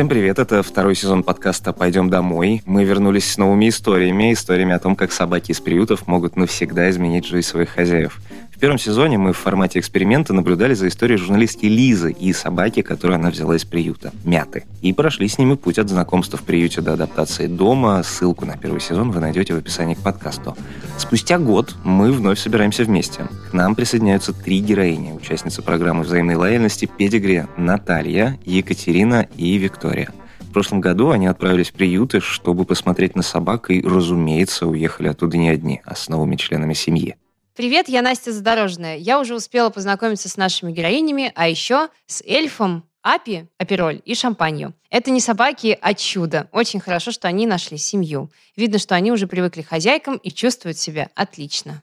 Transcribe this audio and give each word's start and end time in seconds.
Всем 0.00 0.08
привет, 0.08 0.38
это 0.38 0.62
второй 0.62 0.94
сезон 0.94 1.22
подкаста 1.22 1.74
«Пойдем 1.74 2.08
домой». 2.08 2.62
Мы 2.64 2.84
вернулись 2.84 3.30
с 3.30 3.36
новыми 3.36 3.68
историями, 3.68 4.32
историями 4.32 4.72
о 4.72 4.78
том, 4.78 4.96
как 4.96 5.12
собаки 5.12 5.52
из 5.52 5.60
приютов 5.60 6.06
могут 6.06 6.36
навсегда 6.36 6.88
изменить 6.88 7.26
жизнь 7.26 7.46
своих 7.46 7.68
хозяев. 7.68 8.18
Первом 8.60 8.78
сезоне 8.78 9.16
мы 9.16 9.32
в 9.32 9.38
формате 9.38 9.78
эксперимента 9.78 10.34
наблюдали 10.34 10.74
за 10.74 10.88
историей 10.88 11.16
журналистки 11.16 11.64
Лизы 11.64 12.12
и 12.12 12.34
собаки, 12.34 12.82
которую 12.82 13.14
она 13.14 13.30
взяла 13.30 13.56
из 13.56 13.64
приюта, 13.64 14.12
Мяты. 14.22 14.64
И 14.82 14.92
прошли 14.92 15.28
с 15.28 15.38
ними 15.38 15.54
путь 15.54 15.78
от 15.78 15.88
знакомства 15.88 16.38
в 16.38 16.42
приюте 16.42 16.82
до 16.82 16.92
адаптации 16.92 17.46
дома. 17.46 18.02
Ссылку 18.02 18.44
на 18.44 18.58
первый 18.58 18.82
сезон 18.82 19.12
вы 19.12 19.20
найдете 19.20 19.54
в 19.54 19.56
описании 19.56 19.94
к 19.94 20.00
подкасту. 20.00 20.58
Спустя 20.98 21.38
год 21.38 21.74
мы 21.84 22.12
вновь 22.12 22.38
собираемся 22.38 22.84
вместе. 22.84 23.28
К 23.50 23.54
нам 23.54 23.74
присоединяются 23.74 24.34
три 24.34 24.60
героини, 24.60 25.12
участницы 25.12 25.62
программы 25.62 26.02
взаимной 26.02 26.34
лояльности 26.34 26.84
«Педигри» 26.84 27.46
Наталья, 27.56 28.38
Екатерина 28.44 29.26
и 29.38 29.56
Виктория. 29.56 30.10
В 30.40 30.52
прошлом 30.52 30.82
году 30.82 31.12
они 31.12 31.28
отправились 31.28 31.70
в 31.70 31.72
приюты, 31.72 32.20
чтобы 32.20 32.66
посмотреть 32.66 33.16
на 33.16 33.22
собак 33.22 33.70
и, 33.70 33.80
разумеется, 33.80 34.66
уехали 34.66 35.08
оттуда 35.08 35.38
не 35.38 35.48
одни, 35.48 35.80
а 35.86 35.94
с 35.94 36.10
новыми 36.10 36.36
членами 36.36 36.74
семьи. 36.74 37.16
Привет, 37.60 37.90
я 37.90 38.00
Настя 38.00 38.32
Задорожная. 38.32 38.96
Я 38.96 39.20
уже 39.20 39.34
успела 39.34 39.68
познакомиться 39.68 40.30
с 40.30 40.38
нашими 40.38 40.72
героинями, 40.72 41.30
а 41.34 41.46
еще 41.46 41.90
с 42.06 42.22
эльфом, 42.22 42.88
Апи, 43.02 43.48
Апероль 43.58 44.00
и 44.06 44.14
Шампанью. 44.14 44.72
Это 44.88 45.10
не 45.10 45.20
собаки, 45.20 45.76
а 45.82 45.92
чудо. 45.92 46.48
Очень 46.52 46.80
хорошо, 46.80 47.10
что 47.10 47.28
они 47.28 47.46
нашли 47.46 47.76
семью. 47.76 48.30
Видно, 48.56 48.78
что 48.78 48.94
они 48.94 49.12
уже 49.12 49.26
привыкли 49.26 49.60
к 49.60 49.68
хозяйкам 49.68 50.16
и 50.16 50.30
чувствуют 50.30 50.78
себя 50.78 51.10
отлично. 51.14 51.82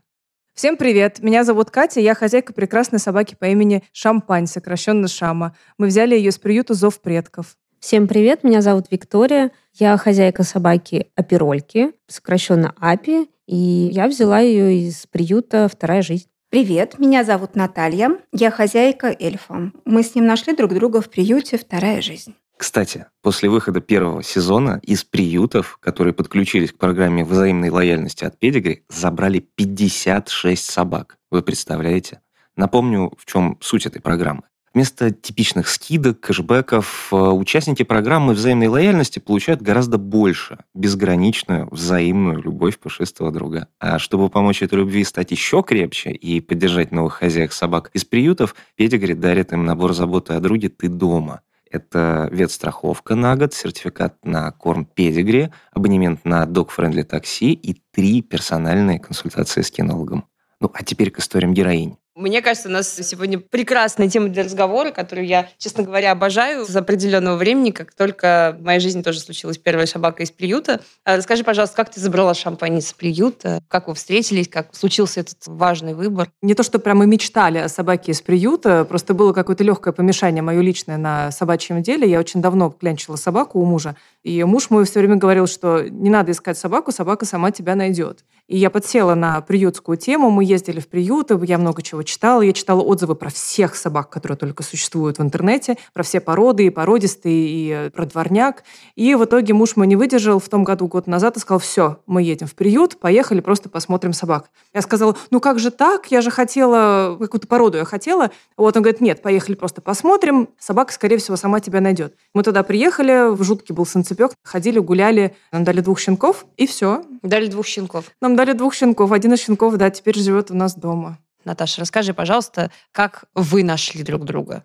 Всем 0.56 0.78
привет! 0.78 1.20
Меня 1.20 1.44
зовут 1.44 1.70
Катя, 1.70 2.00
я 2.00 2.16
хозяйка 2.16 2.54
прекрасной 2.54 2.98
собаки 2.98 3.36
по 3.40 3.46
имени 3.46 3.84
Шампань, 3.92 4.48
сокращенно 4.48 5.08
Шама. 5.08 5.56
Мы 5.78 5.86
взяли 5.86 6.16
ее 6.16 6.32
с 6.32 6.40
приюта 6.40 6.74
«Зов 6.74 7.02
предков». 7.02 7.56
Всем 7.80 8.08
привет, 8.08 8.44
меня 8.44 8.64
зовут 8.64 8.88
Виктория. 8.90 9.52
Я 9.76 9.96
хозяйка 9.98 10.42
собаки 10.42 11.12
Аперольки, 11.14 11.92
сокращенно 12.08 12.74
Апи, 12.80 13.30
и 13.48 13.90
я 13.92 14.08
взяла 14.08 14.40
ее 14.40 14.88
из 14.88 15.08
приюта 15.08 15.68
«Вторая 15.72 16.02
жизнь». 16.02 16.28
Привет, 16.50 17.00
меня 17.00 17.24
зовут 17.24 17.56
Наталья, 17.56 18.20
я 18.32 18.52
хозяйка 18.52 19.16
эльфа. 19.20 19.72
Мы 19.84 20.04
с 20.04 20.16
ним 20.16 20.26
нашли 20.26 20.56
друг 20.56 20.74
друга 20.74 21.02
в 21.02 21.10
приюте 21.10 21.58
«Вторая 21.58 22.02
жизнь». 22.02 22.36
Кстати, 22.58 23.06
после 23.22 23.50
выхода 23.50 23.82
первого 23.82 24.24
сезона 24.24 24.80
из 24.82 25.04
приютов, 25.04 25.78
которые 25.80 26.14
подключились 26.14 26.72
к 26.72 26.78
программе 26.78 27.24
взаимной 27.24 27.70
лояльности 27.70 28.24
от 28.24 28.40
Педигри, 28.40 28.84
забрали 28.90 29.40
56 29.40 30.64
собак. 30.64 31.18
Вы 31.30 31.44
представляете? 31.44 32.22
Напомню, 32.56 33.14
в 33.18 33.26
чем 33.26 33.58
суть 33.62 33.86
этой 33.86 34.02
программы. 34.02 34.44
Вместо 34.78 35.10
типичных 35.10 35.70
скидок, 35.70 36.20
кэшбэков, 36.20 37.08
э, 37.12 37.16
участники 37.16 37.82
программы 37.82 38.36
взаимной 38.36 38.68
лояльности 38.68 39.18
получают 39.18 39.60
гораздо 39.60 39.98
больше, 39.98 40.60
безграничную, 40.76 41.68
взаимную 41.72 42.44
любовь 42.44 42.78
пушистого 42.78 43.32
друга. 43.32 43.70
А 43.80 43.98
чтобы 43.98 44.30
помочь 44.30 44.62
этой 44.62 44.76
любви 44.76 45.04
стать 45.04 45.32
еще 45.32 45.64
крепче 45.64 46.12
и 46.12 46.42
поддержать 46.42 46.92
новых 46.92 47.14
хозяек 47.14 47.54
собак 47.54 47.90
из 47.96 48.06
приютов, 48.06 48.54
Педигри 48.76 49.16
дарит 49.16 49.52
им 49.52 49.66
набор 49.66 49.96
заботы 49.96 50.34
о 50.34 50.40
друге 50.40 50.70
«Ты 50.70 50.90
дома». 50.90 51.42
Это 51.72 52.30
ветстраховка 52.32 53.16
на 53.16 53.36
год, 53.36 53.56
сертификат 53.56 54.24
на 54.24 54.52
корм 54.52 54.86
педигри, 54.86 55.50
абонемент 55.72 56.24
на 56.24 56.46
док-френдли 56.46 57.02
такси 57.02 57.54
и 57.54 57.82
три 57.92 58.22
персональные 58.22 59.00
консультации 59.00 59.64
с 59.64 59.72
кинологом. 59.72 60.26
Ну, 60.60 60.70
а 60.72 60.84
теперь 60.84 61.10
к 61.10 61.18
историям 61.18 61.56
героинь. 61.56 61.98
Мне 62.18 62.42
кажется, 62.42 62.68
у 62.68 62.72
нас 62.72 62.92
сегодня 62.92 63.38
прекрасная 63.38 64.10
тема 64.10 64.30
для 64.30 64.42
разговора, 64.44 64.90
которую 64.90 65.28
я, 65.28 65.50
честно 65.60 65.84
говоря, 65.84 66.12
обожаю 66.12 66.66
с 66.66 66.76
определенного 66.76 67.36
времени, 67.36 67.70
как 67.70 67.94
только 67.94 68.58
в 68.60 68.64
моей 68.64 68.80
жизни 68.80 69.04
тоже 69.04 69.20
случилась 69.20 69.60
первая 69.60 69.86
собака 69.86 70.24
из 70.24 70.32
приюта. 70.32 70.82
Расскажи, 71.06 71.44
пожалуйста, 71.44 71.76
как 71.76 71.92
ты 71.92 72.00
забрала 72.00 72.34
шампань 72.34 72.80
из 72.80 72.92
приюта? 72.92 73.62
Как 73.68 73.88
вы 73.88 73.94
встретились? 73.94 74.48
Как 74.48 74.74
случился 74.74 75.20
этот 75.20 75.38
важный 75.46 75.94
выбор? 75.94 76.32
Не 76.42 76.56
то, 76.56 76.64
что 76.64 76.80
прямо 76.80 77.06
мечтали 77.06 77.60
о 77.60 77.70
собаке 77.70 78.14
из 78.14 78.22
приюта, 78.24 78.84
просто 78.84 79.14
было 79.14 79.32
какое-то 79.32 79.64
легкое 79.64 79.94
помешание 79.94 80.42
мое 80.42 80.62
личное 80.62 80.98
на 80.98 81.30
собачьем 81.30 81.84
деле. 81.84 82.10
Я 82.10 82.20
очень 82.20 82.42
давно 82.42 82.72
клянчила 82.72 83.16
собаку 83.16 83.60
у 83.60 83.66
мужа, 83.66 83.96
и 84.28 84.44
муж 84.44 84.70
мой 84.70 84.84
все 84.84 85.00
время 85.00 85.16
говорил, 85.16 85.48
что 85.48 85.88
не 85.88 86.10
надо 86.10 86.34
искать 86.34 86.58
собаку, 86.58 86.92
собака 86.92 87.26
сама 87.26 87.52
тебя 87.52 87.76
найдет. 87.76 88.26
И 88.48 88.58
я 88.58 88.70
подсела 88.70 89.14
на 89.14 89.42
приютскую 89.42 89.98
тему, 89.98 90.30
мы 90.30 90.44
ездили 90.44 90.80
в 90.80 90.88
приюты, 90.88 91.38
я 91.44 91.58
много 91.58 91.82
чего 91.82 92.04
читала. 92.04 92.42
Я 92.42 92.54
читала 92.54 92.82
отзывы 92.82 93.16
про 93.16 93.30
всех 93.30 93.76
собак, 93.76 94.10
которые 94.10 94.38
только 94.38 94.64
существуют 94.64 95.18
в 95.18 95.22
интернете, 95.22 95.78
про 95.94 96.04
все 96.04 96.22
породы, 96.22 96.66
и 96.66 96.70
породистые, 96.70 97.48
и 97.48 97.72
э, 97.72 97.90
про 97.90 98.06
дворняк. 98.06 98.64
И 98.96 99.16
в 99.16 99.24
итоге 99.26 99.54
муж 99.54 99.76
мой 99.76 99.88
не 99.88 99.96
выдержал 99.98 100.40
в 100.40 100.48
том 100.48 100.64
году, 100.64 100.88
год 100.88 101.08
назад, 101.08 101.38
и 101.38 101.40
сказал, 101.40 101.60
все, 101.60 102.00
мы 102.06 102.22
едем 102.22 102.48
в 102.48 102.56
приют, 102.56 103.00
поехали, 103.00 103.42
просто 103.42 103.70
посмотрим 103.70 104.14
собак. 104.14 104.50
Я 104.74 104.82
сказала, 104.82 105.16
ну 105.30 105.42
как 105.42 105.60
же 105.60 105.70
так? 105.70 106.10
Я 106.10 106.22
же 106.22 106.32
хотела, 106.32 107.18
какую-то 107.20 107.48
породу 107.48 107.78
я 107.78 107.86
хотела. 107.86 108.32
Вот 108.56 108.76
он 108.78 108.82
говорит, 108.82 109.02
нет, 109.02 109.22
поехали 109.22 109.56
просто 109.56 109.82
посмотрим, 109.82 110.50
собака, 110.58 110.94
скорее 110.94 111.18
всего, 111.18 111.36
сама 111.36 111.60
тебя 111.60 111.82
найдет. 111.82 112.16
Мы 112.34 112.44
туда 112.44 112.64
приехали, 112.64 113.30
в 113.34 113.44
жуткий 113.44 113.76
был 113.76 113.86
санцепек, 113.86 114.17
ходили, 114.44 114.80
гуляли, 114.80 115.36
нам 115.52 115.64
дали 115.64 115.82
двух 115.82 116.00
щенков, 116.00 116.46
и 116.58 116.66
все. 116.66 117.04
Дали 117.24 117.48
двух 117.48 117.66
щенков. 117.66 118.12
Нам 118.22 118.36
дали 118.36 118.54
двух 118.54 118.74
щенков. 118.74 119.12
Один 119.12 119.34
из 119.34 119.40
щенков, 119.40 119.78
да, 119.78 119.90
теперь 119.90 120.18
живет 120.18 120.52
у 120.52 120.56
нас 120.56 120.76
дома. 120.76 121.18
Наташа, 121.48 121.80
расскажи, 121.80 122.14
пожалуйста, 122.14 122.72
как 122.92 123.24
вы 123.34 123.64
нашли 123.64 124.04
друг 124.04 124.26
друга? 124.26 124.64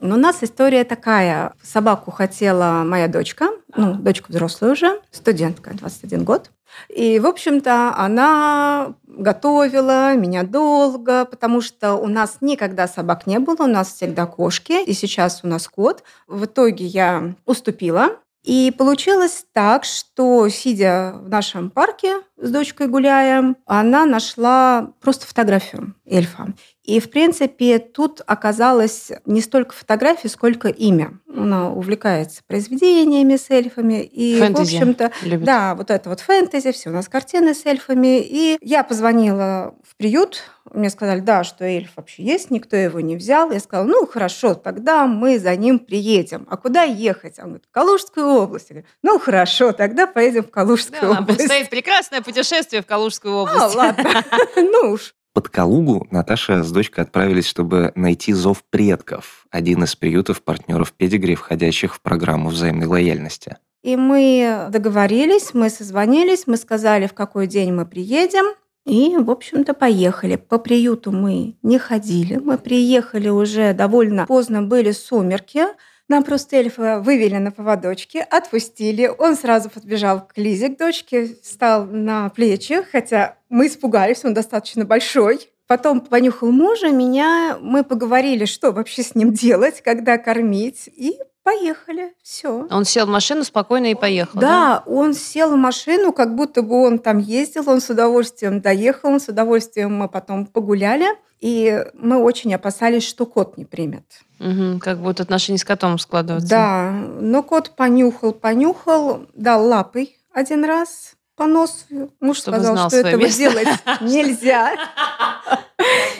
Ну, 0.00 0.14
у 0.14 0.18
нас 0.18 0.42
история 0.42 0.84
такая. 0.84 1.52
Собаку 1.62 2.10
хотела 2.10 2.84
моя 2.84 3.06
дочка, 3.06 3.50
ну, 3.76 3.94
дочка 3.94 4.26
взрослая 4.30 4.72
уже, 4.72 5.00
студентка, 5.10 5.74
21 5.74 6.24
год. 6.24 6.50
И, 6.88 7.18
в 7.18 7.26
общем-то, 7.26 7.94
она 7.96 8.94
готовила 9.06 10.14
меня 10.14 10.42
долго, 10.42 11.24
потому 11.24 11.60
что 11.60 11.94
у 11.94 12.06
нас 12.06 12.38
никогда 12.40 12.88
собак 12.88 13.26
не 13.26 13.38
было, 13.38 13.64
у 13.64 13.66
нас 13.66 13.92
всегда 13.92 14.26
кошки, 14.26 14.84
и 14.84 14.92
сейчас 14.92 15.40
у 15.42 15.48
нас 15.48 15.68
кот. 15.68 16.02
В 16.26 16.46
итоге 16.46 16.86
я 16.86 17.34
уступила, 17.44 18.16
и 18.46 18.70
получилось 18.70 19.44
так, 19.52 19.84
что, 19.84 20.48
сидя 20.48 21.14
в 21.20 21.28
нашем 21.28 21.68
парке 21.68 22.20
с 22.36 22.48
дочкой 22.48 22.86
гуляя, 22.86 23.56
она 23.66 24.06
нашла 24.06 24.92
просто 25.00 25.26
фотографию 25.26 25.96
эльфа. 26.06 26.54
И, 26.86 27.00
в 27.00 27.10
принципе, 27.10 27.80
тут 27.80 28.22
оказалось 28.26 29.10
не 29.24 29.40
столько 29.40 29.74
фотографии, 29.74 30.28
сколько 30.28 30.68
имя. 30.68 31.18
Она 31.36 31.70
увлекается 31.70 32.42
произведениями 32.46 33.36
с 33.36 33.50
эльфами. 33.50 34.04
И, 34.04 34.38
фэнтези 34.38 34.76
в 34.76 34.80
общем-то, 34.80 35.12
любит. 35.22 35.44
да, 35.44 35.74
вот 35.74 35.90
это 35.90 36.08
вот 36.08 36.20
фэнтези, 36.20 36.70
все 36.70 36.90
у 36.90 36.92
нас 36.92 37.08
картины 37.08 37.54
с 37.54 37.66
эльфами. 37.66 38.20
И 38.20 38.56
я 38.60 38.84
позвонила 38.84 39.74
в 39.82 39.96
приют, 39.96 40.42
мне 40.72 40.88
сказали, 40.90 41.20
да, 41.20 41.42
что 41.42 41.64
эльф 41.64 41.90
вообще 41.96 42.22
есть, 42.22 42.50
никто 42.52 42.76
его 42.76 43.00
не 43.00 43.16
взял. 43.16 43.50
Я 43.50 43.58
сказала, 43.58 43.86
ну, 43.86 44.06
хорошо, 44.06 44.54
тогда 44.54 45.06
мы 45.06 45.38
за 45.40 45.56
ним 45.56 45.80
приедем. 45.80 46.46
А 46.48 46.56
куда 46.56 46.84
ехать? 46.84 47.38
Он 47.40 47.46
говорит, 47.46 47.64
в 47.68 47.72
Калужскую 47.74 48.26
область. 48.28 48.70
Я 48.70 48.74
говорю, 48.74 48.88
ну, 49.02 49.18
хорошо, 49.18 49.72
тогда 49.72 50.06
поедем 50.06 50.44
в 50.44 50.50
Калужскую 50.50 51.00
Да, 51.12 51.18
область. 51.20 51.38
предстоит 51.38 51.68
прекрасное 51.68 52.22
путешествие 52.22 52.82
в 52.82 52.86
Калужскую 52.86 53.34
А, 53.34 53.42
область. 53.42 53.74
ладно, 53.74 54.24
ну 54.56 54.92
уж. 54.92 55.14
Под 55.36 55.50
Калугу 55.50 56.08
Наташа 56.10 56.62
с 56.62 56.72
дочкой 56.72 57.04
отправились, 57.04 57.44
чтобы 57.44 57.92
найти 57.94 58.32
зов 58.32 58.64
предков, 58.70 59.46
один 59.50 59.84
из 59.84 59.94
приютов 59.94 60.40
партнеров 60.40 60.94
Педигри, 60.94 61.34
входящих 61.34 61.94
в 61.94 62.00
программу 62.00 62.48
взаимной 62.48 62.86
лояльности. 62.86 63.58
И 63.82 63.96
мы 63.96 64.68
договорились, 64.70 65.52
мы 65.52 65.68
созвонились, 65.68 66.46
мы 66.46 66.56
сказали, 66.56 67.06
в 67.06 67.12
какой 67.12 67.48
день 67.48 67.70
мы 67.74 67.84
приедем. 67.84 68.46
И, 68.86 69.14
в 69.18 69.30
общем-то, 69.30 69.74
поехали. 69.74 70.36
По 70.36 70.56
приюту 70.56 71.12
мы 71.12 71.56
не 71.62 71.78
ходили. 71.78 72.36
Мы 72.36 72.56
приехали 72.56 73.28
уже 73.28 73.74
довольно 73.74 74.24
поздно, 74.24 74.62
были 74.62 74.92
сумерки. 74.92 75.64
Нам 76.08 76.22
просто 76.22 76.56
эльфа 76.56 77.00
вывели 77.00 77.36
на 77.36 77.50
поводочке, 77.50 78.20
отпустили. 78.22 79.10
Он 79.18 79.34
сразу 79.36 79.68
подбежал 79.68 80.26
к 80.26 80.38
Лизе, 80.38 80.68
к 80.68 80.78
дочке, 80.78 81.36
встал 81.42 81.84
на 81.84 82.28
плечи, 82.30 82.82
хотя 82.92 83.38
мы 83.48 83.66
испугались, 83.66 84.24
он 84.24 84.32
достаточно 84.32 84.84
большой. 84.84 85.50
Потом 85.66 86.00
понюхал 86.00 86.52
мужа, 86.52 86.90
меня, 86.90 87.58
мы 87.60 87.82
поговорили, 87.82 88.44
что 88.44 88.70
вообще 88.70 89.02
с 89.02 89.16
ним 89.16 89.32
делать, 89.32 89.80
когда 89.82 90.16
кормить, 90.16 90.88
и 90.94 91.18
поехали. 91.46 92.12
Все. 92.24 92.66
Он 92.72 92.84
сел 92.84 93.06
в 93.06 93.08
машину 93.08 93.44
спокойно 93.44 93.86
и 93.92 93.94
поехал. 93.94 94.40
Да, 94.40 94.82
он 94.84 95.14
сел 95.14 95.52
в 95.52 95.56
машину, 95.56 96.12
как 96.12 96.34
будто 96.34 96.60
бы 96.62 96.82
он 96.82 96.98
там 96.98 97.18
ездил, 97.18 97.70
он 97.70 97.80
с 97.80 97.88
удовольствием 97.88 98.60
доехал, 98.60 99.10
он 99.10 99.20
с 99.20 99.28
удовольствием 99.28 99.94
мы 99.94 100.08
потом 100.08 100.46
погуляли. 100.46 101.06
И 101.40 101.84
мы 101.94 102.16
очень 102.16 102.52
опасались, 102.52 103.04
что 103.06 103.26
кот 103.26 103.56
не 103.58 103.64
примет. 103.64 104.02
Мгм, 104.40 104.80
как 104.80 104.98
будто 104.98 105.22
отношения 105.22 105.58
с 105.58 105.64
котом 105.64 106.00
складываются. 106.00 106.48
Да, 106.48 106.90
но 106.90 107.44
кот 107.44 107.76
понюхал, 107.76 108.32
понюхал, 108.32 109.26
дал 109.34 109.66
лапой 109.68 110.16
один 110.32 110.64
раз 110.64 111.12
по 111.36 111.46
носу. 111.46 112.10
Муж 112.18 112.38
Чтобы 112.38 112.56
сказал, 112.56 112.74
знал 112.74 112.88
что 112.88 112.98
этого 112.98 113.20
место. 113.20 113.38
делать 113.38 113.68
нельзя. 114.00 114.72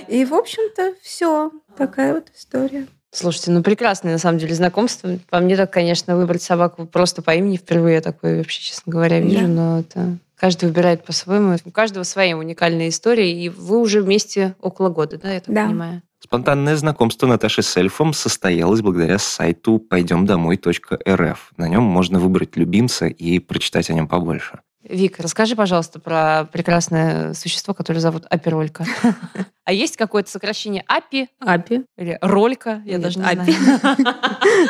И, 0.07 0.25
в 0.25 0.35
общем-то, 0.35 0.95
все. 1.03 1.51
Такая 1.77 2.15
вот 2.15 2.29
история. 2.37 2.87
Слушайте, 3.17 3.51
ну 3.51 3.63
прекрасное 3.63 4.13
на 4.13 4.19
самом 4.19 4.39
деле 4.39 4.55
знакомство. 4.55 5.19
По 5.31 5.41
мне 5.41 5.57
так, 5.57 5.73
конечно, 5.73 6.17
выбрать 6.17 6.43
собаку 6.43 6.85
просто 6.85 7.23
по 7.23 7.35
имени 7.35 7.57
впервые 7.57 7.95
я 7.95 8.01
такое 8.03 8.37
вообще, 8.37 8.61
честно 8.61 8.93
говоря, 8.93 9.21
вижу, 9.21 9.41
да. 9.41 9.47
но 9.47 9.81
это 9.81 10.19
каждый 10.37 10.67
выбирает 10.67 11.03
по-своему. 11.03 11.57
У 11.65 11.71
каждого 11.71 12.03
своя 12.03 12.37
уникальная 12.37 12.91
история, 12.91 13.33
и 13.33 13.49
вы 13.49 13.81
уже 13.81 14.03
вместе 14.03 14.55
около 14.61 14.91
года, 14.91 15.19
да, 15.19 15.33
я 15.33 15.41
так 15.41 15.55
да. 15.55 15.65
понимаю? 15.65 16.03
Спонтанное 16.19 16.77
знакомство 16.77 17.27
Наташи 17.27 17.63
с 17.63 17.77
эльфом 17.79 18.13
состоялось 18.13 18.83
благодаря 18.83 19.19
сайту 19.19 19.79
пойдемдомой.рф. 19.79 21.53
На 21.57 21.69
нем 21.69 21.85
можно 21.85 22.19
выбрать 22.19 22.57
любимца 22.57 23.07
и 23.07 23.39
прочитать 23.39 23.89
о 23.89 23.95
нем 23.95 24.09
побольше. 24.09 24.61
Вик, 24.89 25.19
расскажи, 25.19 25.57
пожалуйста, 25.57 25.99
про 25.99 26.49
прекрасное 26.53 27.35
существо, 27.35 27.75
которое 27.75 28.01
зовут 28.01 28.25
Апиролька. 28.31 28.85
А 29.65 29.73
есть 29.73 29.97
какое-то 29.97 30.31
сокращение 30.31 30.85
Апи? 30.87 31.29
Апи. 31.41 31.83
Или 31.97 32.19
Ролька? 32.21 32.83
Я 32.87 32.99
даже 32.99 33.19
не 33.19 33.25
Апи. 33.25 33.53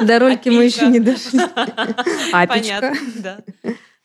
До 0.06 0.18
Рольки 0.18 0.48
мы 0.48 0.64
еще 0.64 0.86
не 0.86 1.00
дошли. 1.00 1.38
Апичка. 2.32 2.94
да. 3.16 3.40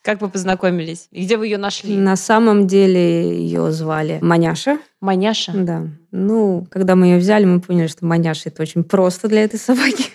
Как 0.02 0.20
вы 0.20 0.28
познакомились? 0.28 1.08
И 1.12 1.24
где 1.24 1.38
вы 1.38 1.48
ее 1.48 1.58
нашли? 1.58 1.96
На 1.96 2.18
самом 2.18 2.68
деле 2.68 3.40
ее 3.40 3.72
звали 3.72 4.20
Маняша. 4.22 4.80
Маняша? 5.00 5.54
Да. 5.54 5.88
Ну, 6.12 6.68
когда 6.70 6.98
мы 6.98 7.06
ее 7.06 7.20
взяли, 7.20 7.46
мы 7.46 7.62
поняли, 7.62 7.88
что 7.88 8.06
Маняша 8.06 8.50
это 8.50 8.62
очень 8.62 8.84
просто 8.84 9.30
для 9.30 9.46
этой 9.46 9.60
собаки. 9.60 10.08